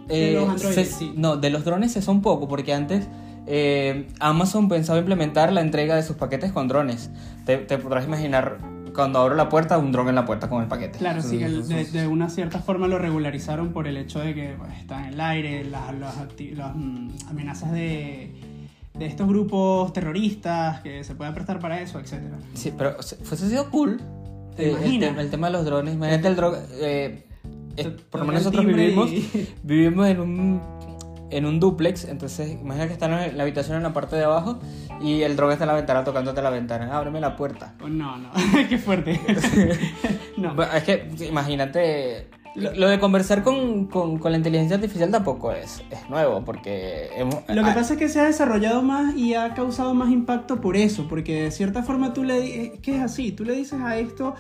de 0.09 0.33
los 0.33 0.77
eh, 0.77 1.13
No, 1.17 1.37
de 1.37 1.51
los 1.51 1.65
drones 1.65 1.97
es 1.97 2.09
un 2.09 2.23
poco, 2.23 2.49
porque 2.49 2.75
antes 2.75 3.09
eh, 3.47 4.09
Amazon 4.21 4.69
pensaba 4.69 4.99
implementar 4.99 5.53
la 5.53 5.61
entrega 5.61 5.97
de 5.97 6.03
sus 6.03 6.17
paquetes 6.17 6.53
con 6.53 6.69
drones. 6.69 7.11
Te, 7.45 7.59
podrás 7.59 8.07
imaginar 8.07 8.59
cuando 8.95 9.19
abro 9.19 9.35
la 9.35 9.49
puerta, 9.49 9.77
un 9.77 9.93
dron 9.93 10.09
en 10.09 10.15
la 10.15 10.25
puerta 10.25 10.49
con 10.49 10.63
el 10.63 10.69
paquete. 10.69 10.99
Claro, 10.99 11.21
sí, 11.21 11.39
de, 11.39 12.07
una 12.07 12.31
cierta 12.31 12.61
forma 12.61 12.87
lo 12.87 12.99
regularizaron 12.99 13.73
por 13.73 13.87
el 13.87 13.97
hecho 13.97 14.21
de 14.21 14.35
que 14.35 14.55
pues, 14.57 14.73
está 14.79 15.07
en 15.07 15.15
el 15.15 15.21
aire, 15.21 15.65
las, 15.65 15.93
las, 15.95 16.77
mm, 16.77 17.09
amenazas 17.29 17.73
de, 17.73 18.33
de 18.95 19.07
estos 19.07 19.29
grupos 19.29 19.93
terroristas 19.93 20.81
que 20.81 21.03
se 21.03 21.15
puedan 21.15 21.35
prestar 21.35 21.59
para 21.59 21.81
eso, 21.81 21.99
etc. 21.99 22.23
Sí, 22.55 22.73
pero 22.77 22.97
fuese 23.25 23.49
sido 23.49 23.71
cool. 23.71 24.01
Eh, 24.57 24.77
el, 25.19 25.31
tema 25.31 25.49
de 25.49 25.53
los 25.53 25.65
drones. 25.65 25.95
Imagínate 25.95 26.29
el 26.29 26.37
dron 26.37 26.55
por 28.11 28.21
lo 28.21 28.27
menos 28.27 28.43
nosotros 28.43 28.67
vivimos, 28.67 29.11
vivimos 29.63 30.09
en 30.09 30.21
un, 30.21 30.63
en 31.31 31.47
un 31.47 31.61
duplex, 31.61 32.05
entonces 32.05 32.59
imagina 32.61 32.87
que 32.87 32.93
están 32.93 33.13
en 33.13 33.37
la 33.37 33.43
habitación 33.43 33.77
en 33.77 33.83
la 33.83 33.93
parte 33.93 34.17
de 34.17 34.25
abajo 34.25 34.59
y 35.01 35.23
el 35.23 35.37
droga 35.37 35.55
está 35.55 35.65
en 35.65 35.69
la 35.69 35.75
ventana 35.75 36.05
tocándote 36.05 36.41
la 36.43 36.51
ventana. 36.51 36.97
Ábreme 36.97 37.21
la 37.21 37.37
puerta. 37.37 37.75
Oh, 37.83 37.89
no, 37.89 38.17
no, 38.19 38.31
qué 38.69 38.79
fuerte. 38.79 39.21
no. 40.37 40.55
Es 40.63 40.85
que 40.85 41.11
imagínate, 41.29 42.29
lo, 42.55 42.89
de 42.89 43.01
conversar 43.01 43.43
con, 43.43 43.87
con, 43.87 44.19
con, 44.19 44.31
la 44.31 44.39
inteligencia 44.39 44.77
artificial 44.77 45.11
tampoco 45.11 45.51
es, 45.53 45.83
es 45.91 46.09
nuevo, 46.09 46.45
porque... 46.45 47.11
lo 47.49 47.65
que 47.65 47.73
pasa 47.73 47.95
es 47.95 47.99
que 47.99 48.09
se 48.09 48.21
ha 48.21 48.25
desarrollado 48.25 48.83
más 48.83 49.17
y 49.17 49.35
ha 49.35 49.55
causado 49.55 49.93
más 49.95 50.11
impacto 50.11 50.61
por 50.61 50.77
eso, 50.77 51.09
porque 51.09 51.43
de 51.45 51.51
cierta 51.51 51.83
forma 51.83 52.13
tú 52.13 52.23
le... 52.23 52.79
¿Qué 52.81 52.97
es 52.97 53.03
así? 53.03 53.33
Tú 53.33 53.45
le 53.45 53.55
dices 53.55 53.81
a 53.81 53.99
esto 53.99 54.35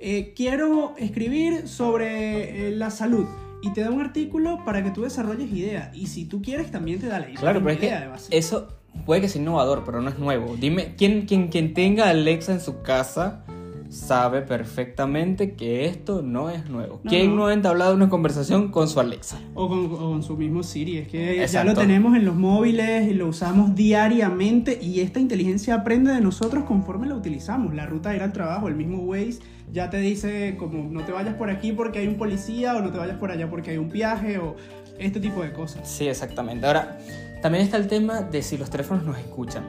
eh, 0.00 0.32
quiero 0.34 0.94
escribir 0.98 1.68
sobre 1.68 2.68
eh, 2.68 2.70
la 2.70 2.90
salud 2.90 3.26
y 3.62 3.72
te 3.72 3.82
da 3.82 3.90
un 3.90 4.00
artículo 4.00 4.64
para 4.64 4.82
que 4.82 4.90
tú 4.90 5.02
desarrolles 5.02 5.52
ideas. 5.52 5.94
Y 5.94 6.06
si 6.06 6.24
tú 6.24 6.40
quieres, 6.40 6.70
también 6.70 7.00
te 7.00 7.06
da 7.06 7.20
la 7.20 7.26
idea. 7.26 7.40
Claro, 7.40 7.60
pero 7.60 7.70
es 7.70 7.78
que 7.78 8.36
eso 8.36 8.68
puede 9.04 9.20
que 9.20 9.28
sea 9.28 9.40
innovador, 9.40 9.82
pero 9.84 10.00
no 10.00 10.08
es 10.08 10.18
nuevo. 10.18 10.56
Dime, 10.56 10.94
¿quién, 10.96 11.26
quién, 11.26 11.48
quien 11.48 11.74
tenga 11.74 12.08
Alexa 12.08 12.52
en 12.52 12.60
su 12.60 12.82
casa 12.82 13.44
sabe 13.90 14.42
perfectamente 14.42 15.54
que 15.54 15.86
esto 15.86 16.22
no 16.22 16.48
es 16.48 16.70
nuevo. 16.70 17.00
¿Quién 17.06 17.36
no. 17.36 17.46
ha 17.46 17.52
entablado 17.52 17.94
una 17.94 18.08
conversación 18.08 18.70
con 18.70 18.88
su 18.88 19.00
Alexa? 19.00 19.38
O 19.54 19.68
con, 19.68 20.22
su 20.22 20.36
mismo 20.36 20.62
Siri. 20.62 20.98
Es 20.98 21.08
que 21.08 21.46
ya 21.46 21.64
lo 21.64 21.74
tenemos 21.74 22.16
en 22.16 22.24
los 22.24 22.36
móviles 22.36 23.10
y 23.10 23.14
lo 23.14 23.26
usamos 23.26 23.74
diariamente 23.74 24.78
y 24.80 25.00
esta 25.00 25.20
inteligencia 25.20 25.74
aprende 25.74 26.12
de 26.12 26.20
nosotros 26.20 26.64
conforme 26.64 27.08
la 27.08 27.16
utilizamos. 27.16 27.74
La 27.74 27.86
ruta 27.86 28.14
ir 28.14 28.22
al 28.22 28.32
trabajo, 28.32 28.68
el 28.68 28.76
mismo 28.76 29.02
Waze 29.02 29.40
ya 29.72 29.90
te 29.90 29.98
dice 29.98 30.56
como 30.58 30.90
no 30.90 31.04
te 31.04 31.12
vayas 31.12 31.34
por 31.34 31.50
aquí 31.50 31.72
porque 31.72 32.00
hay 32.00 32.08
un 32.08 32.16
policía 32.16 32.76
o 32.76 32.80
no 32.80 32.90
te 32.90 32.98
vayas 32.98 33.18
por 33.18 33.30
allá 33.30 33.48
porque 33.50 33.70
hay 33.70 33.76
un 33.76 33.88
viaje 33.88 34.38
o 34.38 34.56
este 34.98 35.20
tipo 35.20 35.42
de 35.42 35.52
cosas. 35.52 35.88
Sí, 35.88 36.06
exactamente. 36.06 36.66
Ahora, 36.66 36.98
también 37.42 37.64
está 37.64 37.76
el 37.76 37.88
tema 37.88 38.22
de 38.22 38.42
si 38.42 38.56
los 38.56 38.70
teléfonos 38.70 39.04
nos 39.04 39.18
escuchan 39.18 39.64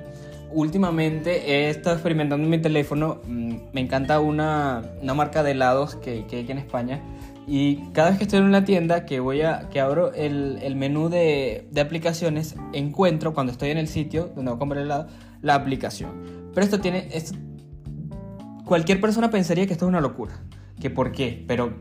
últimamente 0.54 1.52
he 1.52 1.70
estado 1.70 1.96
experimentando 1.96 2.44
en 2.44 2.50
mi 2.50 2.58
teléfono. 2.60 3.22
Mm, 3.28 3.56
me 3.74 3.82
encanta 3.82 4.20
una, 4.20 4.84
una 5.02 5.14
marca 5.14 5.44
de 5.44 5.52
helados 5.52 5.96
que, 5.96 6.26
que, 6.28 6.38
hay 6.38 6.44
aquí 6.44 6.52
en 6.52 6.58
España. 6.58 7.02
Y 7.48 7.78
cada 7.94 8.10
vez 8.10 8.18
que 8.18 8.26
estoy 8.26 8.40
en 8.40 8.46
una 8.46 8.66
tienda 8.66 9.06
que 9.06 9.20
voy 9.20 9.42
a 9.42 9.70
que 9.70 9.80
abro 9.80 10.14
el, 10.14 10.60
el 10.62 10.76
menú 10.76 11.10
de, 11.10 11.68
de, 11.72 11.82
aplicaciones, 11.82 12.56
encuentro 12.74 13.34
cuando 13.34 13.52
estoy 13.52 13.72
en 13.72 13.78
el 13.78 13.88
sitio 13.88 14.32
donde 14.36 14.52
voy 14.52 14.58
a 14.58 14.60
comprar 14.60 14.84
helado 14.84 15.08
la 15.42 15.56
aplicación. 15.56 16.12
Pero 16.54 16.64
esto 16.64 16.80
tiene 16.80 17.08
esto, 17.12 17.38
cualquier 18.66 19.02
persona 19.02 19.30
pensaría 19.32 19.66
que 19.68 19.74
esto 19.74 19.86
es 19.86 19.90
una 19.90 20.02
locura. 20.02 20.40
Que 20.80 20.90
por 20.90 21.12
qué? 21.12 21.44
Pero 21.48 21.74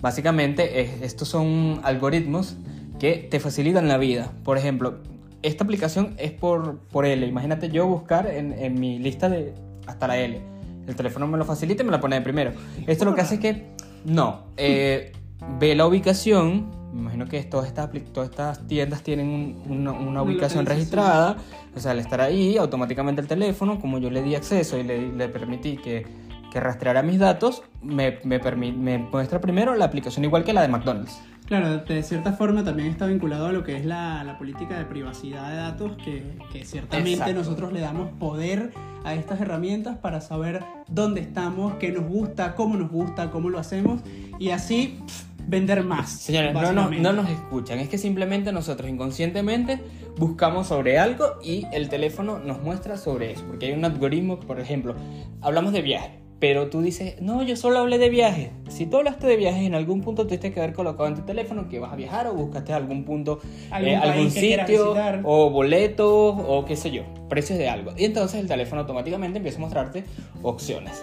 básicamente 0.00 1.04
estos 1.04 1.28
son 1.28 1.80
algoritmos 1.82 2.56
que 2.98 3.28
te 3.30 3.40
facilitan 3.40 3.88
la 3.88 3.98
vida. 3.98 4.32
Por 4.42 4.58
ejemplo, 4.58 5.00
esta 5.44 5.62
aplicación 5.64 6.14
es 6.18 6.32
por, 6.32 6.78
por 6.78 7.04
L. 7.04 7.26
Imagínate 7.26 7.68
yo 7.70 7.86
buscar 7.86 8.26
en, 8.26 8.52
en, 8.52 8.80
mi 8.80 8.98
lista 8.98 9.28
de 9.28 9.54
hasta 9.86 10.08
la 10.08 10.18
L. 10.18 10.40
El 10.86 10.96
teléfono 10.96 11.26
me 11.26 11.38
lo 11.38 11.44
facilita 11.44 11.82
y 11.82 11.86
me 11.86 11.92
la 11.92 12.00
pone 12.00 12.16
de 12.16 12.22
primero. 12.22 12.52
Esto 12.86 13.04
lo 13.04 13.14
que 13.14 13.20
hace 13.20 13.34
es 13.34 13.40
que, 13.40 13.66
no, 14.04 14.44
eh, 14.56 15.12
ve 15.60 15.74
la 15.74 15.86
ubicación, 15.86 16.70
me 16.92 17.00
imagino 17.00 17.26
que 17.26 17.42
todas 17.42 17.66
estas, 17.66 17.90
todas 18.12 18.30
estas 18.30 18.66
tiendas 18.66 19.02
tienen 19.02 19.28
un- 19.28 19.62
una, 19.68 19.92
una 19.92 20.22
ubicación 20.22 20.64
registrada, 20.66 21.36
o 21.76 21.80
sea, 21.80 21.92
al 21.92 21.98
estar 21.98 22.20
ahí, 22.20 22.56
automáticamente 22.56 23.20
el 23.20 23.26
teléfono, 23.28 23.80
como 23.80 23.98
yo 23.98 24.10
le 24.10 24.22
di 24.22 24.34
acceso 24.34 24.78
y 24.78 24.82
le, 24.82 25.12
le 25.12 25.28
permití 25.28 25.76
que, 25.76 26.06
que 26.54 26.60
rastreara 26.60 27.02
mis 27.02 27.18
datos, 27.18 27.64
me, 27.82 28.20
me, 28.22 28.38
me 28.38 28.98
muestra 28.98 29.40
primero 29.40 29.74
la 29.74 29.86
aplicación 29.86 30.24
igual 30.24 30.44
que 30.44 30.52
la 30.52 30.62
de 30.62 30.68
McDonald's. 30.68 31.20
Claro, 31.46 31.78
de 31.78 32.02
cierta 32.04 32.32
forma 32.32 32.62
también 32.62 32.88
está 32.88 33.06
vinculado 33.06 33.48
a 33.48 33.52
lo 33.52 33.64
que 33.64 33.76
es 33.76 33.84
la, 33.84 34.22
la 34.22 34.38
política 34.38 34.78
de 34.78 34.84
privacidad 34.84 35.50
de 35.50 35.56
datos, 35.56 35.96
que, 36.02 36.38
que 36.52 36.64
ciertamente 36.64 37.14
Exacto. 37.14 37.34
nosotros 37.34 37.72
le 37.72 37.80
damos 37.80 38.12
poder 38.12 38.72
a 39.04 39.14
estas 39.14 39.40
herramientas 39.40 39.98
para 39.98 40.20
saber 40.20 40.62
dónde 40.88 41.20
estamos, 41.20 41.74
qué 41.74 41.90
nos 41.90 42.06
gusta, 42.06 42.54
cómo 42.54 42.76
nos 42.76 42.90
gusta, 42.90 43.32
cómo 43.32 43.50
lo 43.50 43.58
hacemos 43.58 44.00
y 44.38 44.50
así 44.50 45.00
pff, 45.04 45.24
vender 45.48 45.82
más. 45.82 46.08
Señores, 46.08 46.54
no, 46.54 46.60
no, 46.60 46.66
básicamente. 46.66 47.02
no 47.02 47.12
nos 47.12 47.28
escuchan, 47.28 47.80
es 47.80 47.88
que 47.88 47.98
simplemente 47.98 48.52
nosotros 48.52 48.88
inconscientemente 48.88 49.80
buscamos 50.16 50.68
sobre 50.68 51.00
algo 51.00 51.26
y 51.42 51.66
el 51.72 51.88
teléfono 51.88 52.38
nos 52.38 52.62
muestra 52.62 52.96
sobre 52.96 53.32
eso, 53.32 53.44
porque 53.46 53.66
hay 53.66 53.72
un 53.72 53.84
algoritmo, 53.84 54.38
por 54.38 54.60
ejemplo, 54.60 54.94
hablamos 55.42 55.72
de 55.74 55.82
viaje, 55.82 56.23
pero 56.44 56.68
tú 56.68 56.82
dices, 56.82 57.22
no, 57.22 57.42
yo 57.42 57.56
solo 57.56 57.78
hablé 57.78 57.96
de 57.96 58.10
viajes. 58.10 58.50
Si 58.68 58.84
tú 58.84 58.98
hablaste 58.98 59.26
de 59.26 59.36
viajes, 59.36 59.62
en 59.62 59.74
algún 59.74 60.02
punto 60.02 60.26
tuviste 60.26 60.52
que 60.52 60.60
haber 60.60 60.74
colocado 60.74 61.08
en 61.08 61.14
tu 61.14 61.22
teléfono 61.22 61.70
que 61.70 61.78
vas 61.78 61.90
a 61.90 61.96
viajar 61.96 62.26
o 62.26 62.34
buscaste 62.34 62.74
algún 62.74 63.04
punto, 63.04 63.40
Algún 63.70 63.88
eh, 63.88 63.96
algún 63.96 64.28
quieras 64.28 64.66
sitio 64.66 64.94
o 65.22 65.48
boletos 65.48 66.36
o 66.46 66.66
qué 66.66 66.76
sé 66.76 66.90
yo, 66.90 67.04
precios 67.30 67.58
de 67.58 67.70
algo. 67.70 67.92
Y 67.96 68.04
entonces 68.04 68.42
el 68.42 68.46
teléfono 68.46 68.82
automáticamente 68.82 69.38
empieza 69.38 69.56
a 69.56 69.62
mostrarte 69.62 70.04
opciones. 70.42 71.02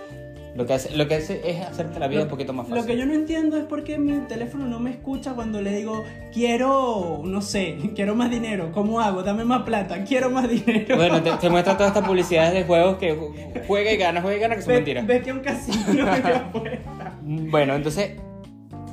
Lo 0.54 0.66
que 0.66 0.74
hace, 0.74 0.96
lo 0.98 1.08
que 1.08 1.16
hace 1.16 1.42
es 1.50 1.62
hacerte 1.66 1.98
la 2.00 2.08
vida 2.08 2.20
Lo- 2.20 2.26
un 2.26 2.30
poquito 2.30 2.52
más 2.52 2.68
fácil. 2.68 2.82
Lo 2.82 2.86
que 2.88 2.98
yo 2.98 3.06
no 3.06 3.14
entiendo 3.14 3.58
es 3.58 3.64
por 3.64 3.84
qué 3.86 3.98
mi 3.98 4.12
teléfono 4.28 4.66
no 4.68 4.80
me 4.82 4.90
escucha 4.92 5.34
cuando 5.34 5.62
le 5.62 5.74
digo, 5.74 6.04
quiero, 6.34 7.22
no 7.24 7.42
sé, 7.42 7.78
quiero 7.96 8.16
más 8.16 8.30
dinero. 8.30 8.72
¿Cómo 8.74 9.00
hago? 9.00 9.24
Dame 9.24 9.46
más 9.46 9.64
plata, 9.64 10.04
quiero 10.04 10.30
más 10.30 10.50
dinero. 10.50 10.98
Bueno, 10.98 11.22
te, 11.24 11.32
te 11.32 11.50
muestra 11.50 11.78
todas 11.78 11.92
estas 11.96 12.06
publicidades 12.08 12.54
de 12.54 12.64
juegos 12.66 12.98
que 12.98 13.18
ju- 13.18 13.34
juega 13.68 13.92
y 13.94 13.98
gana, 13.98 14.22
juega 14.22 14.38
y 14.38 14.40
gana, 14.42 14.56
que 14.58 14.62
son 14.62 14.74
mentiras. 14.74 15.08
Vete 15.08 15.30
a 15.30 15.34
un 15.34 15.40
casino 15.40 15.78
y. 15.94 16.82
Bueno, 17.52 17.76
entonces, 17.76 18.12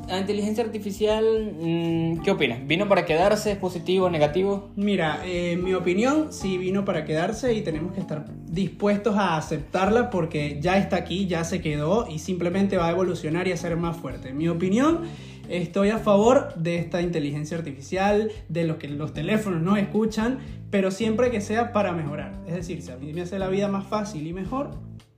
la 0.08 0.18
inteligencia 0.18 0.64
artificial, 0.64 1.52
mm, 1.60 2.22
¿qué 2.22 2.30
opinas? 2.30 2.66
¿Vino 2.66 2.88
para 2.88 3.04
quedarse? 3.04 3.52
¿Es 3.52 3.58
positivo, 3.58 4.08
negativo? 4.08 4.70
Mira, 4.74 5.20
eh, 5.24 5.56
mi 5.62 5.74
opinión, 5.74 6.32
sí 6.32 6.56
vino 6.56 6.84
para 6.84 7.04
quedarse 7.04 7.52
y 7.52 7.60
tenemos 7.60 7.92
que 7.92 8.00
estar 8.00 8.24
dispuestos 8.46 9.16
a 9.16 9.36
aceptarla 9.36 10.08
porque 10.08 10.58
ya 10.60 10.78
está 10.78 10.96
aquí, 10.96 11.26
ya 11.26 11.44
se 11.44 11.60
quedó 11.60 12.08
y 12.08 12.20
simplemente 12.20 12.78
va 12.78 12.88
a 12.88 12.90
evolucionar 12.90 13.48
y 13.48 13.52
a 13.52 13.56
ser 13.56 13.76
más 13.76 13.98
fuerte. 13.98 14.30
En 14.30 14.38
mi 14.38 14.48
opinión, 14.48 15.02
estoy 15.50 15.90
a 15.90 15.98
favor 15.98 16.54
de 16.54 16.78
esta 16.78 17.02
inteligencia 17.02 17.58
artificial, 17.58 18.32
de 18.48 18.64
lo 18.64 18.78
que 18.78 18.88
los 18.88 19.12
teléfonos 19.12 19.60
no 19.60 19.76
escuchan, 19.76 20.38
pero 20.70 20.90
siempre 20.90 21.30
que 21.30 21.42
sea 21.42 21.72
para 21.72 21.92
mejorar. 21.92 22.32
Es 22.46 22.54
decir, 22.54 22.80
si 22.80 22.90
a 22.90 22.96
mí 22.96 23.12
me 23.12 23.22
hace 23.22 23.38
la 23.38 23.48
vida 23.48 23.68
más 23.68 23.86
fácil 23.86 24.26
y 24.26 24.32
mejor, 24.32 24.70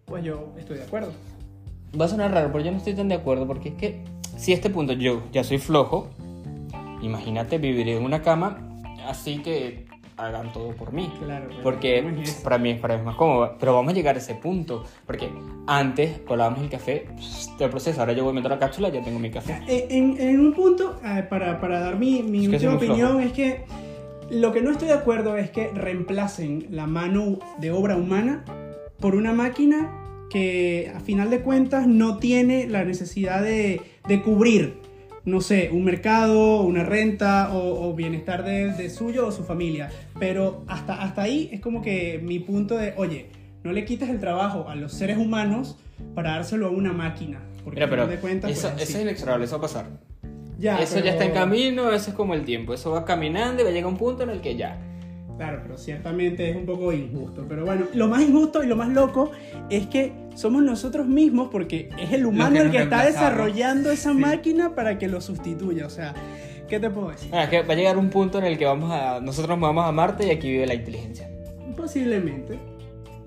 pues 0.04 0.24
yo 0.24 0.52
estoy 0.58 0.78
de 0.78 0.82
acuerdo. 0.82 1.12
Va 1.98 2.06
a 2.06 2.08
sonar 2.08 2.32
raro, 2.32 2.50
pero 2.52 2.64
yo 2.64 2.72
no 2.72 2.78
estoy 2.78 2.94
tan 2.94 3.08
de 3.08 3.14
acuerdo 3.14 3.46
porque 3.46 3.70
es 3.70 3.74
que 3.76 4.19
si 4.40 4.52
a 4.52 4.54
este 4.54 4.70
punto 4.70 4.92
yo 4.94 5.22
ya 5.32 5.44
soy 5.44 5.58
flojo, 5.58 6.08
imagínate 7.02 7.58
vivir 7.58 7.88
en 7.88 8.04
una 8.04 8.22
cama 8.22 8.58
así 9.08 9.38
que 9.38 9.86
hagan 10.16 10.52
todo 10.52 10.70
por 10.72 10.92
mí. 10.92 11.10
Claro, 11.24 11.46
Porque 11.62 12.02
para 12.44 12.58
mí, 12.58 12.74
para 12.74 12.94
mí 12.96 13.00
es 13.00 13.04
más 13.06 13.16
cómodo. 13.16 13.56
Pero 13.58 13.74
vamos 13.74 13.92
a 13.92 13.94
llegar 13.96 14.16
a 14.16 14.18
ese 14.18 14.34
punto. 14.34 14.84
Porque 15.06 15.30
antes 15.66 16.18
colábamos 16.28 16.60
el 16.60 16.68
café, 16.68 17.06
el 17.58 17.70
proceso. 17.70 18.00
Ahora 18.00 18.12
yo 18.12 18.24
voy 18.24 18.32
a 18.32 18.34
meter 18.34 18.50
la 18.50 18.58
cápsula 18.58 18.90
y 18.90 18.92
ya 18.92 19.02
tengo 19.02 19.18
mi 19.18 19.30
café. 19.30 19.60
Eh, 19.66 19.86
En, 19.88 20.20
en 20.20 20.38
un 20.40 20.52
punto, 20.52 21.00
para, 21.30 21.58
para 21.58 21.80
dar 21.80 21.98
mi, 21.98 22.22
mi 22.22 22.44
Es 22.44 22.50
que 22.50 22.58
soy 22.58 22.68
última 22.68 22.94
flojo. 22.94 23.12
opinión, 23.14 23.20
es 23.26 23.32
que 23.32 23.64
lo 24.30 24.52
que 24.52 24.60
no 24.60 24.70
estoy 24.72 24.88
de 24.88 24.94
acuerdo 24.94 25.38
es 25.38 25.50
que 25.50 25.68
reemplacen 25.68 26.66
la 26.70 26.86
mano 26.86 27.38
de 27.58 27.70
obra 27.70 27.96
humana 27.96 28.44
por 28.98 29.14
una 29.14 29.32
máquina 29.32 29.99
que 30.30 30.92
a 30.94 31.00
final 31.00 31.28
de 31.28 31.40
cuentas 31.40 31.86
no 31.86 32.18
tiene 32.18 32.66
la 32.66 32.84
necesidad 32.84 33.42
de, 33.42 33.80
de 34.08 34.22
cubrir, 34.22 34.78
no 35.24 35.40
sé, 35.40 35.70
un 35.72 35.84
mercado, 35.84 36.62
una 36.62 36.84
renta 36.84 37.52
o, 37.52 37.88
o 37.88 37.94
bienestar 37.94 38.44
de, 38.44 38.72
de 38.72 38.88
suyo 38.88 39.26
o 39.26 39.32
su 39.32 39.44
familia. 39.44 39.90
Pero 40.18 40.64
hasta, 40.68 41.02
hasta 41.02 41.22
ahí 41.22 41.50
es 41.52 41.60
como 41.60 41.82
que 41.82 42.20
mi 42.22 42.38
punto 42.38 42.76
de, 42.76 42.94
oye, 42.96 43.26
no 43.62 43.72
le 43.72 43.84
quites 43.84 44.08
el 44.08 44.20
trabajo 44.20 44.68
a 44.68 44.74
los 44.74 44.92
seres 44.92 45.18
humanos 45.18 45.76
para 46.14 46.30
dárselo 46.30 46.68
a 46.68 46.70
una 46.70 46.92
máquina. 46.92 47.40
Porque 47.64 47.76
Mira, 47.76 47.86
a 47.86 47.90
pero 47.90 48.02
final 48.02 48.16
de 48.16 48.20
cuentas, 48.20 48.50
eso, 48.50 48.70
pues, 48.70 48.88
eso 48.88 48.98
es 48.98 49.02
inexorable, 49.02 49.44
eso 49.44 49.56
va 49.56 49.58
a 49.58 49.62
pasar. 49.62 49.86
Ya, 50.58 50.78
eso 50.78 50.98
ya 50.98 51.12
está 51.12 51.24
en 51.24 51.32
camino, 51.32 51.90
eso 51.90 52.10
es 52.10 52.16
como 52.16 52.34
el 52.34 52.44
tiempo. 52.44 52.74
Eso 52.74 52.90
va 52.90 53.04
caminando 53.04 53.62
y 53.62 53.64
va 53.64 53.70
a 53.70 53.72
llegar 53.72 53.90
un 53.90 53.96
punto 53.96 54.22
en 54.22 54.30
el 54.30 54.40
que 54.40 54.56
ya. 54.56 54.78
Claro, 55.40 55.60
pero 55.62 55.78
ciertamente 55.78 56.50
es 56.50 56.54
un 56.54 56.66
poco 56.66 56.92
injusto. 56.92 57.46
Pero 57.48 57.64
bueno, 57.64 57.86
lo 57.94 58.08
más 58.08 58.20
injusto 58.20 58.62
y 58.62 58.66
lo 58.66 58.76
más 58.76 58.90
loco 58.90 59.30
es 59.70 59.86
que 59.86 60.12
somos 60.34 60.62
nosotros 60.62 61.06
mismos 61.08 61.48
porque 61.50 61.88
es 61.98 62.12
el 62.12 62.26
humano 62.26 62.56
que 62.56 62.60
el 62.60 62.70
que 62.70 62.82
está 62.82 63.06
desarrollando 63.06 63.90
esa 63.90 64.12
Sí. 64.12 64.18
máquina 64.18 64.74
para 64.74 64.98
que 64.98 65.08
lo 65.08 65.22
sustituya. 65.22 65.86
O 65.86 65.88
sea, 65.88 66.12
¿qué 66.68 66.78
te 66.78 66.90
puedo 66.90 67.08
decir? 67.08 67.30
Ah, 67.34 67.48
que 67.48 67.62
va 67.62 67.72
a 67.72 67.76
llegar 67.76 67.96
un 67.96 68.10
punto 68.10 68.36
en 68.36 68.44
el 68.44 68.58
que 68.58 68.66
vamos 68.66 68.92
a, 68.92 69.18
nosotros 69.22 69.58
nos 69.58 69.66
vamos 69.66 69.86
a 69.86 69.92
Marte 69.92 70.26
y 70.26 70.30
aquí 70.30 70.50
vive 70.50 70.66
la 70.66 70.74
inteligencia. 70.74 71.30
Posiblemente. 71.74 72.58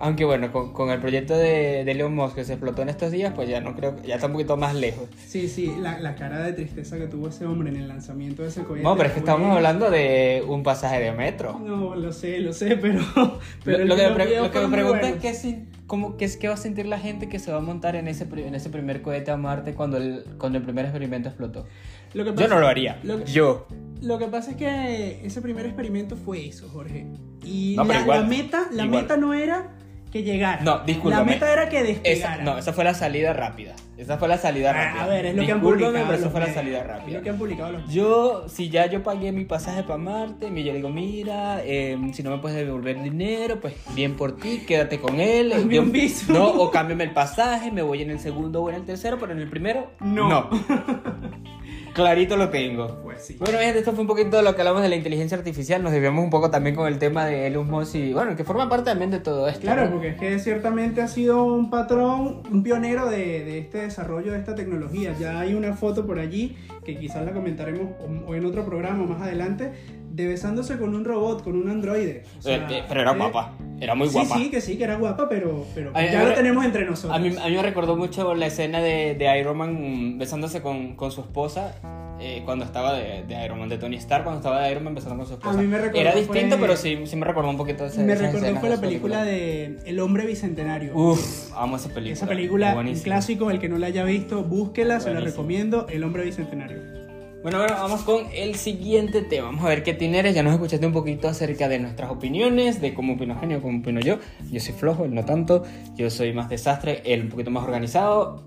Aunque 0.04 0.26
bueno, 0.26 0.52
con, 0.52 0.74
con 0.74 0.90
el 0.90 1.00
proyecto 1.00 1.38
de, 1.38 1.86
de 1.86 1.92
Elon 1.92 2.14
Musk 2.14 2.36
que 2.36 2.44
se 2.44 2.54
explotó 2.54 2.82
en 2.82 2.90
estos 2.90 3.10
días, 3.12 3.32
pues 3.34 3.48
ya 3.48 3.62
no 3.62 3.74
creo, 3.74 3.96
ya 4.04 4.16
está 4.16 4.28
un 4.28 4.34
poquito 4.34 4.58
más 4.58 4.76
lejos. 4.76 5.08
Sí, 5.28 5.48
sí, 5.48 5.74
la, 5.80 5.98
la 6.00 6.16
cara 6.16 6.44
de 6.44 6.52
tristeza 6.52 6.98
que 6.98 7.08
tuvo 7.08 7.30
ese 7.30 7.46
hombre 7.46 7.70
en 7.70 7.78
el 7.78 7.88
lanzamiento 7.88 8.42
de 8.44 8.50
ese 8.50 8.64
cohete. 8.64 8.84
No, 8.84 8.98
pero 8.98 9.08
es 9.08 9.14
que 9.16 9.22
fue- 9.22 9.30
estamos 9.32 9.56
hablando 9.56 9.90
de 9.90 10.44
un 10.48 10.62
pasaje 10.62 11.00
de 11.00 11.14
metro. 11.14 11.58
No, 11.58 11.96
lo 11.96 12.12
sé, 12.12 12.40
lo 12.40 12.52
sé, 12.52 12.76
pero. 12.76 13.00
pero 13.64 13.86
lo, 13.86 13.96
que, 13.96 14.10
me 14.10 14.14
pre- 14.16 14.36
lo 14.42 14.52
que 14.52 14.60
me 14.60 14.68
pregunto 14.68 15.06
es 15.08 15.16
qué, 15.22 15.34
sin- 15.34 15.70
cómo- 15.88 16.18
qué 16.18 16.26
es 16.26 16.36
qué 16.36 16.50
va 16.50 16.56
a 16.56 16.58
sentir 16.58 16.86
la 16.86 17.00
gente 17.00 17.30
que 17.30 17.40
se 17.40 17.52
va 17.54 17.60
a 17.60 17.62
montar 17.62 17.96
en 17.96 18.10
ese, 18.10 18.26
en 18.36 18.56
ese 18.56 18.70
primer 18.70 19.02
cohete 19.04 19.32
a 19.32 19.38
Marte 19.38 19.74
cuando 19.74 19.96
el, 19.96 20.26
cuando 20.38 20.58
el 20.58 20.66
primer 20.66 20.84
experimento 20.84 21.30
explotó. 21.30 21.66
Lo 22.14 22.26
que 22.26 22.36
Yo 22.42 22.50
no 22.50 22.60
lo 22.60 22.68
haría. 22.68 23.00
lo 23.04 23.24
que- 23.24 23.32
Yo. 23.32 23.68
Lo 24.02 24.20
que 24.20 24.28
pasa 24.28 24.52
es 24.52 24.58
que 24.58 25.26
ese 25.26 25.42
primer 25.42 25.66
experimento 25.66 26.18
fue 26.18 26.46
eso, 26.46 26.68
Jorge. 26.68 27.06
Y 27.46 27.76
No, 27.78 27.86
la, 27.86 28.02
igual, 28.02 28.22
la 28.24 28.28
meta, 28.28 28.68
la 28.74 28.84
igual. 28.84 29.02
meta 29.04 29.16
no 29.16 29.34
era 29.34 29.70
que 30.14 30.24
llegara. 30.24 30.62
No, 30.62 30.80
discúlpame. 30.86 31.26
La 31.26 31.32
meta 31.32 31.52
era 31.52 31.68
que 31.70 31.80
Esa, 31.82 31.92
despegara. 31.92 32.44
no, 32.44 32.58
esa 32.58 32.72
fue 32.72 32.84
la 32.84 32.94
salida 32.94 33.34
rápida. 33.34 33.74
Esa 33.98 34.18
fue 34.18 34.28
la 34.28 34.38
salida 34.38 34.70
Ah, 34.70 34.74
rápida. 34.74 35.04
a 35.04 35.08
ver, 35.08 35.26
es 35.26 35.36
lo 35.36 35.46
que 35.46 35.52
han 35.52 35.60
publicado. 35.62 35.92
pero 35.94 36.14
esa 36.14 36.30
fue 36.30 36.40
la 36.40 36.54
salida 36.54 36.80
Es 36.82 36.88
rápida. 36.88 37.18
lo 37.18 37.24
que 37.24 37.30
han 37.32 37.38
publicado 37.38 37.72
los 37.74 37.92
Yo, 37.94 38.46
si 38.48 38.70
ya 38.70 38.86
yo 38.86 39.02
pagué 39.04 39.32
mi 39.32 39.46
pasaje 39.46 39.84
para 39.84 39.98
Marte, 39.98 40.46
yo 40.48 40.54
le 40.54 40.74
digo, 40.74 40.90
mira, 40.90 41.62
eh, 41.64 41.98
si 42.14 42.22
no 42.24 42.30
me 42.32 42.38
puedes 42.38 42.58
devolver 42.64 43.02
dinero, 43.02 43.60
pues 43.60 43.74
bien 43.96 44.16
por 44.16 44.38
ti, 44.38 44.64
quédate 44.68 45.00
con 45.00 45.20
él. 45.20 45.52
Yo- 45.70 45.82
un 45.82 45.92
viso. 45.92 46.32
No, 46.32 46.48
o 46.48 46.70
cámbiame 46.72 47.04
el 47.06 47.12
pasaje, 47.12 47.72
me 47.72 47.82
voy 47.82 48.02
en 48.04 48.12
el 48.12 48.20
segundo 48.20 48.62
o 48.64 48.70
en 48.70 48.76
el 48.76 48.86
tercero, 48.86 49.18
pero 49.20 49.32
en 49.34 49.40
el 49.40 49.50
primero, 49.50 49.92
No. 50.00 50.50
Clarito 51.94 52.38
lo 52.38 52.50
tengo. 52.50 53.00
Pues 53.04 53.24
sí. 53.26 53.36
Bueno, 53.40 53.60
gente, 53.60 53.80
esto 53.80 53.92
fue 53.92 54.02
un 54.02 54.08
poquito 54.08 54.38
de 54.38 54.44
lo 54.44 54.56
que 54.56 54.62
hablamos 54.62 54.82
de 54.82 54.90
la 54.90 54.96
inteligencia 54.96 55.38
artificial. 55.38 55.82
Nos 55.84 55.92
desviamos 55.92 56.24
un 56.24 56.30
poco 56.30 56.50
también 56.50 56.76
con 56.76 56.88
el 56.88 56.98
tema 57.00 57.26
de 57.26 57.48
Elon 57.48 57.70
Musk 57.70 57.96
y, 57.96 58.14
bueno, 58.14 58.36
que 58.36 58.44
forma 58.44 58.68
parte 58.70 58.86
también 58.86 59.12
de 59.12 59.20
todo 59.20 59.48
esto. 59.48 59.62
Claro, 59.62 59.86
¿no? 59.86 59.92
porque 59.92 60.10
es 60.10 60.18
que 60.20 60.40
ciertamente 60.40 61.02
ha 61.02 61.08
sido 61.08 61.44
un 61.44 61.70
patrón, 61.70 62.42
un 62.52 62.64
pionero 62.64 63.10
de, 63.10 63.44
de 63.44 63.60
este 63.60 63.80
desarrollo 63.80 64.32
de 64.32 64.40
esta 64.40 64.56
tecnología. 64.56 65.16
Ya 65.20 65.40
hay 65.40 65.54
una 65.54 65.74
foto 65.74 66.06
por 66.08 66.20
allí, 66.20 66.58
que 66.84 66.98
quizás 66.98 67.24
la 67.26 67.32
comentaremos 67.32 67.92
o- 68.00 68.32
o 68.32 68.36
en 68.36 68.46
otro 68.46 68.66
programa 68.66 69.06
más 69.06 69.22
adelante, 69.22 69.72
de 70.14 70.28
besándose 70.28 70.78
con 70.78 70.94
un 70.94 71.04
robot, 71.04 71.44
con 71.44 71.56
un 71.56 71.70
androide. 71.70 72.24
O 72.38 72.42
sea, 72.42 72.58
Eh, 72.58 72.66
eh, 72.70 72.84
pero 72.88 73.02
era 73.02 73.14
eh, 73.14 73.18
guapa, 73.18 73.54
era 73.80 73.96
muy 73.96 74.08
sí, 74.10 74.14
guapa. 74.14 74.38
Sí, 74.38 74.52
que 74.52 74.62
sí, 74.62 74.78
que 74.78 74.84
era 74.84 74.96
guapa, 74.98 75.28
pero, 75.28 75.66
pero 75.74 75.92
A 75.96 76.06
ya 76.06 76.24
lo 76.24 76.34
tenemos 76.34 76.64
entre 76.64 76.86
nosotros. 76.86 77.16
A 77.16 77.20
mí, 77.20 77.36
a 77.36 77.48
mí 77.50 77.56
me 77.56 77.64
recordó 77.64 77.96
mucho 77.96 78.36
la 78.36 78.46
escena 78.46 78.80
de, 78.80 79.16
de 79.16 79.40
Iron 79.40 79.58
Man 79.58 80.18
besándose 80.20 80.62
con, 80.62 80.96
con 80.96 81.12
su 81.12 81.22
esposa 81.22 81.74
eh, 82.20 82.44
cuando 82.46 82.64
estaba 82.64 82.94
de, 82.94 83.24
de 83.28 83.44
Iron 83.44 83.58
Man, 83.60 83.70
de 83.70 83.80
Tony 83.80 83.96
Stark, 83.98 84.24
cuando 84.24 84.40
estaba 84.40 84.62
de 84.62 84.72
Iron 84.72 84.84
Man 84.84 84.94
besando 84.94 85.18
con 85.18 85.26
su 85.26 85.34
esposa. 85.34 85.58
A 85.58 85.62
mí 85.62 85.68
me 85.68 85.80
recordó 85.80 86.00
Era 86.00 86.14
distinto, 86.14 86.58
fue- 86.58 86.68
pero 86.68 86.78
sí, 86.78 87.00
sí 87.06 87.16
me 87.16 87.26
recordó 87.26 87.50
un 87.50 87.58
poquito 87.58 87.86
ese, 87.88 88.04
Me 88.04 88.14
recordó 88.14 88.56
fue 88.60 88.70
la 88.70 88.80
película 88.80 89.24
de 89.24 89.80
El 89.86 90.00
hombre 90.00 90.28
bicentenario. 90.28 90.96
Uf, 90.96 91.52
amo 91.56 91.76
esa 91.78 91.90
película. 91.90 92.14
Esa 92.14 92.28
película, 92.28 92.76
un 92.78 92.94
clásico, 93.00 93.50
el 93.50 93.60
que 93.60 93.68
no 93.68 93.80
la 93.80 93.88
haya 93.88 94.04
visto, 94.04 94.44
búsquela, 94.44 95.00
se 95.00 95.08
la 95.08 95.14
Buenísimo. 95.16 95.42
recomiendo, 95.42 95.88
El 95.90 96.04
hombre 96.04 96.24
bicentenario. 96.24 97.03
Bueno, 97.44 97.58
bueno, 97.58 97.76
vamos 97.76 98.04
con 98.04 98.28
el 98.34 98.56
siguiente 98.56 99.22
tema. 99.22 99.48
Vamos 99.48 99.66
a 99.66 99.68
ver 99.68 99.84
qué 99.84 99.94
tienes. 99.94 100.34
Ya 100.34 100.44
nos 100.44 100.54
escuchaste 100.54 100.88
un 100.88 100.94
poquito 100.94 101.28
acerca 101.28 101.68
de 101.68 101.78
nuestras 101.78 102.10
opiniones, 102.10 102.80
de 102.80 102.94
cómo 102.94 103.16
opino 103.16 103.38
Genio, 103.38 103.62
cómo 103.62 103.80
opino 103.80 104.00
yo. 104.00 104.20
Yo 104.50 104.62
soy 104.62 104.74
flojo, 104.74 105.04
él 105.04 105.14
no 105.14 105.26
tanto. 105.26 105.66
Yo 105.98 106.10
soy 106.10 106.32
más 106.32 106.48
desastre, 106.48 107.02
él 107.04 107.24
un 107.24 107.28
poquito 107.28 107.52
más 107.52 107.66
organizado. 107.66 108.46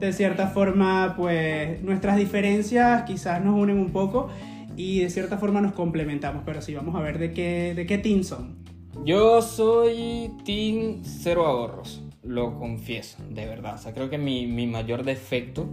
De 0.00 0.12
cierta 0.12 0.48
forma, 0.48 1.14
pues 1.16 1.80
nuestras 1.84 2.16
diferencias 2.16 3.04
quizás 3.04 3.44
nos 3.44 3.56
unen 3.56 3.78
un 3.78 3.92
poco 3.92 4.28
y 4.76 5.02
de 5.02 5.10
cierta 5.10 5.38
forma 5.38 5.60
nos 5.60 5.74
complementamos, 5.74 6.42
pero 6.44 6.60
sí, 6.62 6.74
vamos 6.74 6.96
a 6.96 7.00
ver 7.00 7.18
de 7.18 7.32
qué, 7.32 7.74
de 7.76 7.86
qué 7.86 7.98
team 7.98 8.24
son. 8.24 8.56
Yo 9.04 9.40
soy 9.40 10.32
Team 10.44 11.02
Cero 11.04 11.46
Ahorros, 11.46 12.02
lo 12.24 12.58
confieso, 12.58 13.18
de 13.30 13.46
verdad. 13.46 13.76
O 13.76 13.78
sea, 13.78 13.94
creo 13.94 14.10
que 14.10 14.18
mi, 14.18 14.48
mi 14.48 14.66
mayor 14.66 15.04
defecto 15.04 15.68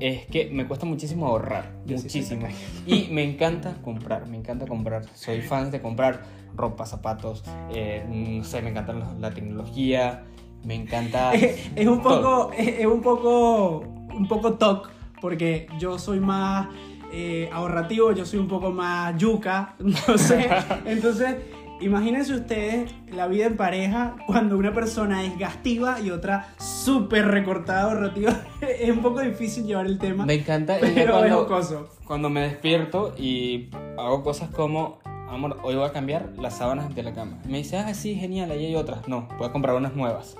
es 0.00 0.26
que 0.26 0.50
me 0.50 0.66
cuesta 0.66 0.86
muchísimo 0.86 1.26
ahorrar, 1.26 1.72
Yo 1.86 1.96
muchísimo. 1.96 2.46
y 2.86 3.08
me 3.10 3.24
encanta 3.24 3.76
comprar, 3.82 4.26
me 4.26 4.36
encanta 4.36 4.66
comprar. 4.66 5.04
Soy 5.14 5.42
fan 5.42 5.70
de 5.70 5.80
comprar 5.80 6.22
ropa, 6.54 6.86
zapatos, 6.86 7.44
eh, 7.72 8.04
no 8.08 8.44
sé, 8.44 8.62
me 8.62 8.70
encanta 8.70 8.92
la, 8.92 9.30
tecnología, 9.30 10.24
me 10.64 10.74
encanta... 10.74 11.32
es 11.34 11.86
un 11.86 12.02
poco, 12.02 12.50
es, 12.56 12.80
es 12.80 12.86
un 12.86 13.00
poco, 13.00 13.78
un 14.14 14.26
poco 14.28 14.54
toc, 14.54 14.90
porque 15.20 15.68
yo 15.78 15.98
soy 15.98 16.20
más 16.20 16.68
eh, 17.10 17.48
ahorrativo, 17.52 18.12
yo 18.12 18.26
soy 18.26 18.38
un 18.38 18.48
poco 18.48 18.70
más 18.70 19.16
yuca, 19.16 19.74
no 19.78 20.18
sé. 20.18 20.48
Entonces, 20.84 21.36
imagínense 21.80 22.34
ustedes 22.34 22.90
la 23.10 23.26
vida 23.26 23.46
en 23.46 23.56
pareja 23.56 24.16
cuando 24.26 24.56
una 24.56 24.72
persona 24.72 25.24
es 25.24 25.38
gastiva 25.38 26.00
y 26.00 26.10
otra 26.10 26.48
súper 26.58 27.26
recortada, 27.26 27.82
ahorrativa. 27.82 28.34
es 28.60 28.90
un 28.90 29.00
poco 29.00 29.20
difícil 29.20 29.64
llevar 29.64 29.86
el 29.86 29.98
tema, 29.98 30.26
Me 30.26 30.34
encanta 30.34 30.78
es 30.78 30.90
pero 30.90 31.24
es 31.24 31.32
cuando, 31.32 31.38
jocoso. 31.38 31.88
cuando 32.06 32.30
me 32.30 32.40
despierto 32.42 33.14
y 33.16 33.70
hago 33.96 34.22
cosas 34.22 34.50
como, 34.50 34.98
amor, 35.28 35.58
hoy 35.62 35.76
voy 35.76 35.86
a 35.86 35.92
cambiar 35.92 36.32
las 36.38 36.56
sábanas 36.58 36.94
de 36.94 37.02
la 37.02 37.14
cama. 37.14 37.38
Me 37.46 37.58
dice, 37.58 37.78
ah, 37.78 37.92
sí, 37.94 38.14
genial, 38.14 38.50
ahí 38.50 38.66
hay 38.66 38.74
otras. 38.76 39.06
No, 39.08 39.28
voy 39.38 39.48
a 39.48 39.52
comprar 39.52 39.76
unas 39.76 39.94
nuevas. 39.94 40.36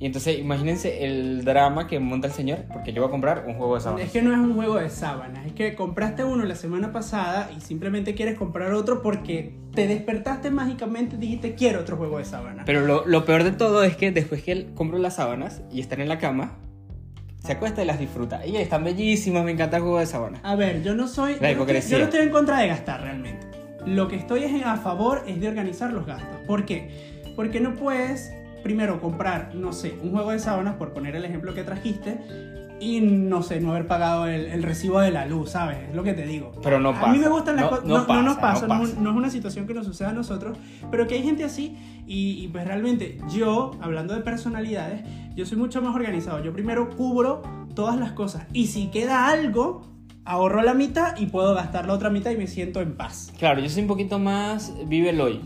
Y 0.00 0.06
entonces 0.06 0.38
imagínense 0.38 1.04
el 1.04 1.44
drama 1.44 1.86
que 1.86 2.00
monta 2.00 2.26
el 2.26 2.32
señor, 2.32 2.60
porque 2.72 2.92
yo 2.92 3.02
voy 3.02 3.08
a 3.08 3.10
comprar 3.10 3.44
un 3.46 3.54
juego 3.54 3.74
de 3.74 3.82
sábanas. 3.82 4.06
Es 4.06 4.12
que 4.12 4.22
no 4.22 4.32
es 4.32 4.38
un 4.38 4.54
juego 4.54 4.76
de 4.76 4.88
sábanas, 4.88 5.46
es 5.46 5.52
que 5.52 5.74
compraste 5.74 6.24
uno 6.24 6.44
la 6.46 6.54
semana 6.54 6.90
pasada 6.90 7.50
y 7.56 7.60
simplemente 7.60 8.14
quieres 8.14 8.38
comprar 8.38 8.72
otro 8.72 9.02
porque 9.02 9.54
te 9.74 9.86
despertaste 9.86 10.50
mágicamente 10.50 11.16
y 11.16 11.18
dijiste 11.18 11.54
quiero 11.54 11.80
otro 11.80 11.98
juego 11.98 12.16
de 12.16 12.24
sábanas. 12.24 12.64
Pero 12.64 12.86
lo, 12.86 13.06
lo 13.06 13.26
peor 13.26 13.44
de 13.44 13.52
todo 13.52 13.84
es 13.84 13.94
que 13.94 14.10
después 14.10 14.42
que 14.42 14.52
él 14.52 14.70
compro 14.74 14.98
las 14.98 15.16
sábanas 15.16 15.60
y 15.70 15.80
están 15.80 16.00
en 16.00 16.08
la 16.08 16.18
cama, 16.18 16.56
se 17.44 17.52
acuesta 17.52 17.82
y 17.82 17.86
las 17.86 17.98
disfruta. 17.98 18.46
Y 18.46 18.56
están 18.56 18.84
bellísimas, 18.84 19.44
me 19.44 19.50
encanta 19.50 19.76
el 19.76 19.82
juego 19.82 19.98
de 19.98 20.06
sábanas. 20.06 20.40
A 20.44 20.56
ver, 20.56 20.82
yo 20.82 20.94
no 20.94 21.08
soy. 21.08 21.32
La 21.32 21.36
yo 21.36 21.40
no, 21.40 21.46
estoy, 21.48 21.52
hipocresía. 21.52 21.90
yo 21.90 21.98
no 21.98 22.04
estoy 22.04 22.20
en 22.20 22.30
contra 22.30 22.58
de 22.58 22.68
gastar 22.68 23.02
realmente. 23.02 23.46
Lo 23.86 24.08
que 24.08 24.16
estoy 24.16 24.44
es 24.44 24.64
a 24.64 24.76
favor 24.76 25.24
es 25.26 25.40
de 25.40 25.48
organizar 25.48 25.92
los 25.92 26.06
gastos. 26.06 26.38
¿Por 26.46 26.64
qué? 26.66 27.20
Porque 27.36 27.60
no 27.60 27.76
puedes, 27.76 28.32
primero, 28.62 29.00
comprar, 29.00 29.54
no 29.54 29.72
sé, 29.72 29.96
un 30.02 30.10
juego 30.12 30.30
de 30.30 30.38
sábanas, 30.38 30.76
por 30.76 30.92
poner 30.92 31.16
el 31.16 31.24
ejemplo 31.24 31.54
que 31.54 31.62
trajiste, 31.64 32.18
y 32.80 33.00
no 33.02 33.42
sé, 33.42 33.60
no 33.60 33.72
haber 33.72 33.86
pagado 33.86 34.26
el, 34.26 34.46
el 34.46 34.62
recibo 34.62 35.00
de 35.00 35.10
la 35.10 35.26
luz, 35.26 35.50
¿sabes? 35.50 35.76
Es 35.90 35.94
lo 35.94 36.02
que 36.02 36.14
te 36.14 36.24
digo. 36.26 36.52
Pero 36.62 36.80
no 36.80 36.88
A 36.90 37.08
mí 37.12 37.18
me 37.18 37.24
pasa. 37.24 37.28
gustan 37.28 37.56
las 37.56 37.64
No- 37.66 37.70
cosas. 37.70 37.84
no 37.84 37.98
No, 38.06 38.14
no 38.14 38.22
nos 38.22 38.36
pasa, 38.36 38.52
pasa, 38.54 38.66
no 38.68 38.74
no 38.78 38.84
es- 38.84 38.90
pasa. 38.90 39.02
no 39.02 39.10
es 39.10 39.16
una 39.16 39.30
situación 39.30 39.66
que 39.66 39.74
nos 39.74 39.84
suceda 39.84 40.10
a 40.10 40.12
nosotros, 40.14 40.56
pero 40.90 41.06
que 41.06 41.14
hay 41.16 41.22
gente 41.22 41.44
así. 41.44 41.76
Y, 42.06 42.42
y 42.42 42.48
pues 42.48 42.66
realmente 42.66 43.18
yo, 43.30 43.72
hablando 43.82 44.14
de 44.14 44.20
personalidades, 44.22 45.02
yo 45.36 45.44
soy 45.44 45.58
mucho 45.58 45.82
más 45.82 45.94
organizado. 45.94 46.42
Yo 46.42 46.54
primero 46.54 46.88
cubro 46.96 47.42
todas 47.74 47.98
las 47.98 48.12
cosas. 48.12 48.46
Y 48.54 48.68
si 48.68 48.86
queda 48.86 49.28
algo, 49.28 49.82
ahorro 50.24 50.62
la 50.62 50.72
mitad 50.72 51.18
y 51.18 51.26
puedo 51.26 51.54
gastar 51.54 51.86
la 51.86 51.92
otra 51.92 52.08
mitad 52.08 52.30
y 52.30 52.36
me 52.38 52.46
siento 52.46 52.80
en 52.80 52.96
paz. 52.96 53.30
Claro, 53.38 53.60
yo 53.60 53.68
soy 53.68 53.82
un 53.82 53.88
poquito 53.88 54.18
más 54.18 54.72
vive 54.86 55.10
el 55.10 55.20
hoy. 55.20 55.40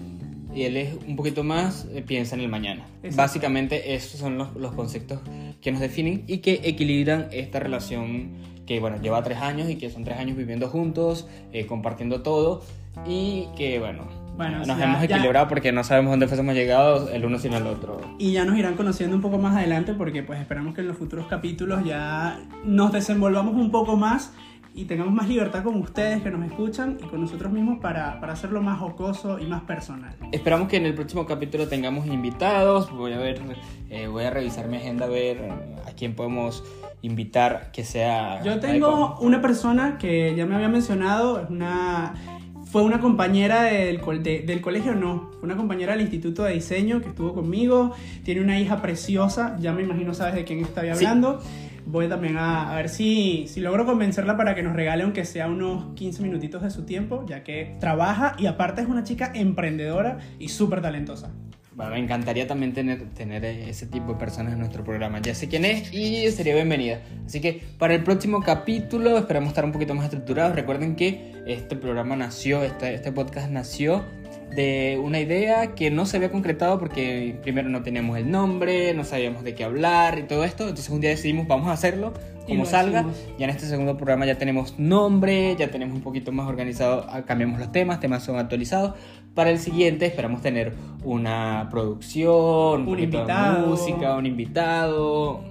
Y 0.54 0.62
él 0.62 0.76
es 0.76 0.94
un 1.08 1.16
poquito 1.16 1.42
más 1.42 1.86
eh, 1.92 2.02
piensa 2.06 2.36
en 2.36 2.42
el 2.42 2.48
mañana. 2.48 2.84
Exacto. 3.02 3.16
Básicamente 3.16 3.94
esos 3.94 4.20
son 4.20 4.38
los, 4.38 4.54
los 4.54 4.72
conceptos 4.72 5.20
que 5.60 5.72
nos 5.72 5.80
definen 5.80 6.24
y 6.28 6.38
que 6.38 6.60
equilibran 6.64 7.28
esta 7.32 7.58
relación 7.60 8.30
que 8.66 8.80
bueno, 8.80 9.00
lleva 9.02 9.22
tres 9.22 9.38
años 9.38 9.68
y 9.68 9.76
que 9.76 9.90
son 9.90 10.04
tres 10.04 10.18
años 10.18 10.36
viviendo 10.36 10.68
juntos, 10.68 11.26
eh, 11.52 11.66
compartiendo 11.66 12.22
todo 12.22 12.62
y 13.06 13.46
que 13.56 13.78
bueno, 13.80 14.04
Bueno, 14.36 14.58
nos 14.58 14.78
ya- 14.78 14.84
hemos 14.84 14.98
ya- 15.06 15.16
equilibrado 15.16 15.48
porque 15.48 15.72
no 15.72 15.82
sabemos 15.84 16.12
dónde 16.12 16.28
fuésemos 16.28 16.54
llegado 16.54 17.10
el 17.10 17.24
uno 17.24 17.38
sin 17.38 17.52
el 17.52 17.66
otro. 17.66 18.00
Y 18.18 18.32
ya 18.32 18.44
nos 18.44 18.56
irán 18.56 18.74
conociendo 18.74 19.16
un 19.16 19.22
poco 19.22 19.36
más 19.38 19.56
adelante 19.56 19.92
porque 19.92 20.22
pues 20.22 20.40
esperamos 20.40 20.74
que 20.74 20.80
en 20.82 20.88
los 20.88 20.96
futuros 20.96 21.26
capítulos 21.26 21.84
ya 21.84 22.40
nos 22.64 22.92
desenvolvamos 22.92 23.54
un 23.54 23.70
poco 23.70 23.96
más 23.96 24.32
y 24.74 24.86
tengamos 24.86 25.14
más 25.14 25.28
libertad 25.28 25.62
con 25.62 25.76
ustedes 25.76 26.22
que 26.22 26.30
nos 26.30 26.44
escuchan 26.44 26.98
y 27.00 27.06
con 27.06 27.20
nosotros 27.20 27.52
mismos 27.52 27.78
para, 27.78 28.20
para 28.20 28.32
hacerlo 28.32 28.60
más 28.60 28.80
jocoso 28.80 29.38
y 29.38 29.46
más 29.46 29.62
personal. 29.62 30.14
Esperamos 30.32 30.68
que 30.68 30.76
en 30.76 30.86
el 30.86 30.94
próximo 30.94 31.26
capítulo 31.26 31.68
tengamos 31.68 32.06
invitados. 32.06 32.90
Voy 32.90 33.12
a 33.12 33.18
ver, 33.18 33.40
eh, 33.90 34.08
voy 34.08 34.24
a 34.24 34.30
revisar 34.30 34.66
mi 34.66 34.78
agenda 34.78 35.06
a 35.06 35.08
ver 35.08 35.50
a 35.86 35.92
quién 35.92 36.14
podemos 36.14 36.64
invitar 37.02 37.70
que 37.72 37.84
sea. 37.84 38.42
Yo 38.42 38.58
tengo 38.58 39.16
una 39.20 39.40
persona 39.40 39.98
que 39.98 40.34
ya 40.34 40.46
me 40.46 40.56
había 40.56 40.68
mencionado, 40.68 41.40
es 41.40 41.50
una, 41.50 42.14
fue 42.74 42.82
una 42.82 42.98
compañera 42.98 43.62
del, 43.62 44.00
de- 44.24 44.40
del 44.44 44.60
colegio, 44.60 44.96
no, 44.96 45.30
fue 45.38 45.44
una 45.44 45.54
compañera 45.56 45.92
del 45.92 46.00
Instituto 46.00 46.42
de 46.42 46.54
Diseño 46.54 47.00
que 47.00 47.10
estuvo 47.10 47.32
conmigo, 47.32 47.92
tiene 48.24 48.40
una 48.40 48.58
hija 48.58 48.82
preciosa, 48.82 49.56
ya 49.60 49.72
me 49.72 49.84
imagino 49.84 50.12
sabes 50.12 50.34
de 50.34 50.42
quién 50.42 50.58
estoy 50.58 50.86
Sí. 50.86 51.04
hablando. 51.04 51.40
Voy 51.86 52.08
también 52.08 52.36
a, 52.36 52.72
a 52.72 52.74
ver 52.74 52.88
si, 52.88 53.44
si 53.46 53.60
logro 53.60 53.86
convencerla 53.86 54.36
para 54.36 54.56
que 54.56 54.64
nos 54.64 54.74
regale 54.74 55.04
aunque 55.04 55.24
sea 55.24 55.46
unos 55.46 55.94
15 55.94 56.20
minutitos 56.24 56.62
de 56.62 56.70
su 56.72 56.82
tiempo, 56.84 57.24
ya 57.28 57.44
que 57.44 57.76
trabaja 57.78 58.34
y 58.40 58.46
aparte 58.46 58.80
es 58.82 58.88
una 58.88 59.04
chica 59.04 59.30
emprendedora 59.32 60.18
y 60.40 60.48
súper 60.48 60.82
talentosa. 60.82 61.30
Bueno, 61.74 61.90
me 61.90 61.98
encantaría 61.98 62.46
también 62.46 62.72
tener, 62.72 63.10
tener 63.14 63.44
ese 63.44 63.86
tipo 63.86 64.12
de 64.12 64.18
personas 64.18 64.52
en 64.52 64.60
nuestro 64.60 64.84
programa. 64.84 65.20
Ya 65.20 65.34
sé 65.34 65.48
quién 65.48 65.64
es 65.64 65.92
y 65.92 66.30
sería 66.30 66.54
bienvenida. 66.54 67.00
Así 67.26 67.40
que 67.40 67.62
para 67.78 67.94
el 67.94 68.04
próximo 68.04 68.42
capítulo 68.42 69.18
esperamos 69.18 69.48
estar 69.48 69.64
un 69.64 69.72
poquito 69.72 69.92
más 69.92 70.04
estructurados. 70.04 70.54
Recuerden 70.54 70.94
que 70.94 71.32
este 71.46 71.74
programa 71.74 72.14
nació, 72.14 72.62
este, 72.62 72.94
este 72.94 73.10
podcast 73.10 73.50
nació 73.50 74.04
de 74.54 75.00
una 75.02 75.18
idea 75.18 75.74
que 75.74 75.90
no 75.90 76.06
se 76.06 76.16
había 76.18 76.30
concretado 76.30 76.78
porque 76.78 77.40
primero 77.42 77.68
no 77.68 77.82
teníamos 77.82 78.18
el 78.18 78.30
nombre, 78.30 78.94
no 78.94 79.02
sabíamos 79.02 79.42
de 79.42 79.56
qué 79.56 79.64
hablar 79.64 80.20
y 80.20 80.22
todo 80.22 80.44
esto. 80.44 80.62
Entonces 80.68 80.90
un 80.90 81.00
día 81.00 81.10
decidimos 81.10 81.48
vamos 81.48 81.66
a 81.66 81.72
hacerlo 81.72 82.14
como 82.46 82.66
salga. 82.66 83.00
hicimos. 83.00 83.38
Ya 83.38 83.44
en 83.44 83.50
este 83.50 83.66
segundo 83.66 83.96
programa 83.96 84.26
ya 84.26 84.36
tenemos 84.36 84.78
nombre, 84.78 85.56
ya 85.58 85.70
tenemos 85.70 85.96
un 85.96 86.02
poquito 86.02 86.30
más 86.30 86.46
organizado, 86.46 87.06
ah, 87.08 87.22
cambiamos 87.22 87.58
los 87.58 87.72
temas, 87.72 88.00
temas 88.00 88.22
son 88.22 88.38
actualizados. 88.38 88.94
Para 89.34 89.50
el 89.50 89.58
siguiente 89.58 90.06
esperamos 90.06 90.42
tener 90.42 90.74
una 91.02 91.68
producción, 91.70 92.86
un, 92.88 92.98
invitado. 92.98 93.66
música, 93.66 94.16
un 94.16 94.26
invitado. 94.26 95.44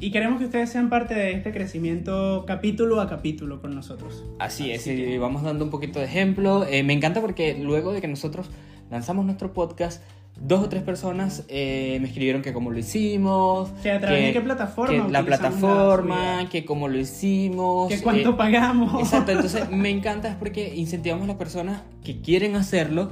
Y 0.00 0.10
queremos 0.10 0.38
que 0.38 0.46
ustedes 0.46 0.70
sean 0.70 0.88
parte 0.88 1.14
de 1.14 1.32
este 1.32 1.52
crecimiento 1.52 2.44
capítulo 2.46 3.00
a 3.00 3.08
capítulo 3.08 3.60
con 3.60 3.74
nosotros. 3.74 4.24
Así 4.38 4.70
es, 4.70 4.80
Así 4.80 4.96
que- 4.96 5.18
vamos 5.18 5.42
dando 5.42 5.64
un 5.64 5.70
poquito 5.70 5.98
de 5.98 6.06
ejemplo. 6.06 6.64
Eh, 6.66 6.82
me 6.82 6.92
encanta 6.92 7.20
porque 7.20 7.56
luego 7.62 7.92
de 7.92 8.00
que 8.00 8.08
nosotros 8.08 8.48
lanzamos 8.90 9.24
nuestro 9.26 9.52
podcast, 9.52 10.02
dos 10.40 10.64
o 10.64 10.68
tres 10.68 10.82
personas 10.82 11.44
eh, 11.48 11.98
me 12.00 12.08
escribieron 12.08 12.42
que 12.42 12.52
cómo 12.52 12.70
lo 12.70 12.78
hicimos. 12.78 13.70
Que 13.82 13.92
a 13.92 14.00
través 14.00 14.24
de 14.26 14.32
qué 14.32 14.40
plataforma 14.40 15.06
que 15.06 15.12
la 15.12 15.22
plataforma, 15.22 16.48
que 16.50 16.64
cómo 16.64 16.88
lo 16.88 16.98
hicimos. 16.98 17.88
¿Qué 17.92 18.00
cuánto 18.00 18.30
eh, 18.30 18.34
pagamos? 18.36 19.00
Exacto, 19.02 19.32
entonces 19.32 19.70
me 19.70 19.90
encanta 19.90 20.28
es 20.28 20.34
porque 20.36 20.74
incentivamos 20.74 21.24
a 21.24 21.28
las 21.28 21.36
personas 21.36 21.82
que 22.04 22.20
quieren 22.20 22.56
hacerlo, 22.56 23.10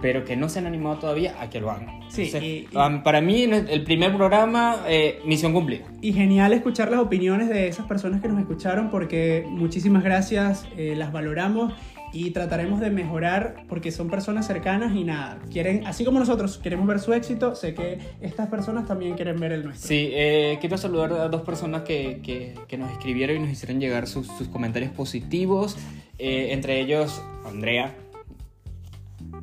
pero 0.00 0.24
que 0.24 0.36
no 0.36 0.48
se 0.48 0.60
han 0.60 0.66
animado 0.66 0.98
todavía 0.98 1.34
a 1.40 1.50
que 1.50 1.60
lo 1.60 1.70
hagan. 1.70 1.98
Sí, 2.08 2.22
Entonces, 2.22 2.42
y- 2.42 2.68
y- 2.70 2.98
para 3.04 3.20
mí 3.20 3.42
el 3.42 3.84
primer 3.84 4.16
programa, 4.16 4.76
eh, 4.88 5.20
misión 5.26 5.52
cumplida. 5.52 5.84
Y 6.00 6.12
genial 6.12 6.52
escuchar 6.52 6.90
las 6.90 7.00
opiniones 7.00 7.48
de 7.48 7.68
esas 7.68 7.86
personas 7.86 8.22
que 8.22 8.28
nos 8.28 8.38
escucharon 8.38 8.90
porque 8.90 9.44
muchísimas 9.48 10.02
gracias, 10.04 10.66
eh, 10.76 10.94
las 10.96 11.12
valoramos 11.12 11.72
y 12.12 12.30
trataremos 12.30 12.80
de 12.80 12.90
mejorar 12.90 13.64
porque 13.68 13.90
son 13.92 14.08
personas 14.08 14.46
cercanas 14.46 14.94
y 14.94 15.04
nada, 15.04 15.38
quieren, 15.52 15.86
así 15.86 16.04
como 16.04 16.18
nosotros 16.18 16.58
queremos 16.58 16.86
ver 16.86 17.00
su 17.00 17.12
éxito, 17.12 17.54
sé 17.54 17.74
que 17.74 17.98
estas 18.20 18.48
personas 18.48 18.86
también 18.86 19.14
quieren 19.14 19.38
ver 19.38 19.52
el 19.52 19.64
nuestro. 19.64 19.88
Sí, 19.88 20.08
eh, 20.12 20.56
quiero 20.60 20.78
saludar 20.78 21.12
a 21.12 21.28
dos 21.28 21.42
personas 21.42 21.82
que, 21.82 22.20
que- 22.22 22.54
que 22.66 22.78
nos 22.78 22.90
escribieron 22.92 23.36
y 23.36 23.40
nos 23.40 23.50
hicieron 23.50 23.78
llegar 23.80 24.06
sus, 24.06 24.26
sus 24.26 24.48
comentarios 24.48 24.90
positivos. 24.92 25.76
Eh, 26.18 26.48
entre 26.52 26.80
ellos, 26.80 27.22
Andrea. 27.46 27.94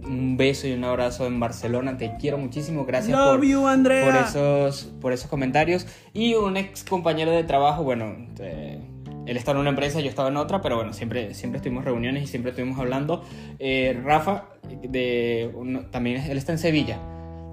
Un 0.07 0.37
beso 0.37 0.67
y 0.67 0.73
un 0.73 0.83
abrazo 0.83 1.25
en 1.25 1.39
Barcelona. 1.39 1.97
Te 1.97 2.15
quiero 2.19 2.37
muchísimo. 2.37 2.85
Gracias 2.85 3.17
Love 3.17 3.37
por, 3.37 3.45
you, 3.45 3.65
Andrea. 3.67 4.05
por 4.05 4.15
esos, 4.15 4.83
por 5.01 5.13
esos 5.13 5.29
comentarios. 5.29 5.87
Y 6.13 6.35
un 6.35 6.57
ex 6.57 6.83
compañero 6.83 7.31
de 7.31 7.43
trabajo, 7.43 7.83
bueno, 7.83 8.15
eh, 8.39 8.79
él 9.25 9.37
estaba 9.37 9.57
en 9.57 9.61
una 9.61 9.69
empresa, 9.71 9.99
yo 10.01 10.09
estaba 10.09 10.29
en 10.29 10.37
otra, 10.37 10.61
pero 10.61 10.75
bueno, 10.77 10.93
siempre, 10.93 11.33
siempre 11.33 11.59
tuvimos 11.61 11.83
reuniones 11.85 12.23
y 12.23 12.27
siempre 12.27 12.51
estuvimos 12.51 12.79
hablando. 12.79 13.23
Eh, 13.59 13.99
Rafa, 14.03 14.45
de, 14.83 15.51
un- 15.55 15.89
también 15.91 16.21
él 16.21 16.37
está 16.37 16.51
en 16.51 16.57
Sevilla. 16.59 16.99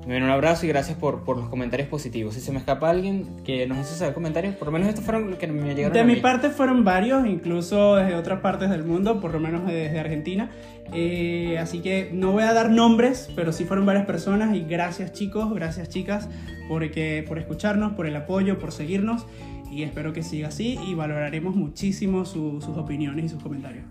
Me 0.07 0.17
un 0.17 0.29
abrazo 0.31 0.67
y 0.67 0.69
gracias 0.69 0.99
por, 0.99 1.23
por 1.23 1.37
los 1.37 1.49
comentarios 1.49 1.89
positivos. 1.89 2.35
Si 2.35 2.41
se 2.41 2.51
me 2.51 2.59
escapa 2.59 2.91
alguien 2.91 3.25
que 3.45 3.69
nos 3.69 3.79
hizo 3.79 3.95
saber 3.95 4.13
comentarios, 4.15 4.57
por 4.57 4.67
lo 4.67 4.73
menos 4.73 4.89
estos 4.89 5.05
fueron 5.05 5.31
los 5.31 5.39
que 5.39 5.47
me 5.47 5.77
llegaron 5.77 5.93
De 5.93 6.01
a 6.01 6.05
mi 6.05 6.15
mí. 6.17 6.21
parte 6.21 6.51
fueron 6.51 6.83
varios, 6.83 7.25
incluso 7.25 7.95
desde 7.95 8.17
otras 8.17 8.41
partes 8.41 8.69
del 8.69 8.83
mundo, 8.83 9.21
por 9.21 9.33
lo 9.33 9.39
menos 9.39 9.65
desde 9.65 10.01
Argentina. 10.01 10.51
Eh, 10.93 11.57
así 11.61 11.81
que 11.83 12.11
no 12.13 12.33
voy 12.33 12.43
a 12.43 12.53
dar 12.53 12.69
nombres, 12.71 13.31
pero 13.37 13.53
sí 13.53 13.65
fueron 13.65 13.87
varias 13.87 14.05
personas 14.05 14.57
y 14.57 14.65
gracias 14.65 15.13
chicos, 15.13 15.55
gracias 15.55 15.89
chicas 15.89 16.29
porque, 16.69 17.25
por 17.29 17.39
escucharnos, 17.39 17.93
por 17.93 18.07
el 18.09 18.17
apoyo, 18.17 18.59
por 18.59 18.73
seguirnos 18.73 19.25
y 19.73 19.83
espero 19.85 20.13
que 20.13 20.23
siga 20.23 20.49
así 20.49 20.79
y 20.87 20.95
valoraremos 20.95 21.57
muchísimo 21.57 22.25
su- 22.25 22.61
sus 22.61 22.77
opiniones 22.77 23.25
y 23.25 23.29
sus 23.31 23.43
comentarios. 23.43 23.85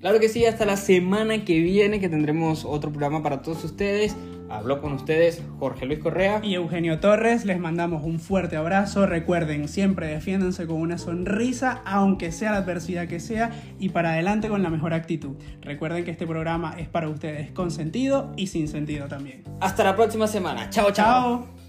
Claro 0.00 0.20
que 0.20 0.28
sí, 0.28 0.44
hasta 0.44 0.66
la 0.66 0.76
semana 0.76 1.44
que 1.46 1.60
viene 1.60 1.98
que 1.98 2.08
tendremos 2.10 2.64
otro 2.66 2.90
programa 2.90 3.22
para 3.22 3.40
todos 3.42 3.64
ustedes. 3.64 4.14
Habló 4.50 4.82
con 4.82 4.92
ustedes 4.92 5.42
Jorge 5.58 5.86
Luis 5.86 5.98
Correa 6.00 6.40
y 6.44 6.52
Eugenio 6.54 7.00
Torres. 7.00 7.46
Les 7.46 7.58
mandamos 7.58 8.04
un 8.04 8.20
fuerte 8.20 8.56
abrazo. 8.56 9.06
Recuerden, 9.06 9.66
siempre 9.66 10.06
defiéndanse 10.08 10.66
con 10.66 10.76
una 10.76 10.98
sonrisa, 10.98 11.80
aunque 11.86 12.30
sea 12.30 12.50
la 12.52 12.58
adversidad 12.58 13.08
que 13.08 13.18
sea, 13.18 13.50
y 13.80 13.88
para 13.88 14.12
adelante 14.12 14.48
con 14.48 14.62
la 14.62 14.68
mejor 14.68 14.92
actitud. 14.92 15.36
Recuerden 15.62 16.04
que 16.04 16.10
este 16.10 16.26
programa 16.26 16.74
es 16.78 16.86
para 16.88 17.08
ustedes 17.08 17.50
con 17.52 17.70
sentido 17.70 18.32
y 18.36 18.48
sin 18.48 18.68
sentido 18.68 19.08
también. 19.08 19.42
Hasta 19.60 19.82
la 19.84 19.96
próxima 19.96 20.26
semana. 20.26 20.68
chao. 20.68 20.90
chao. 20.92 21.46
chao. 21.46 21.63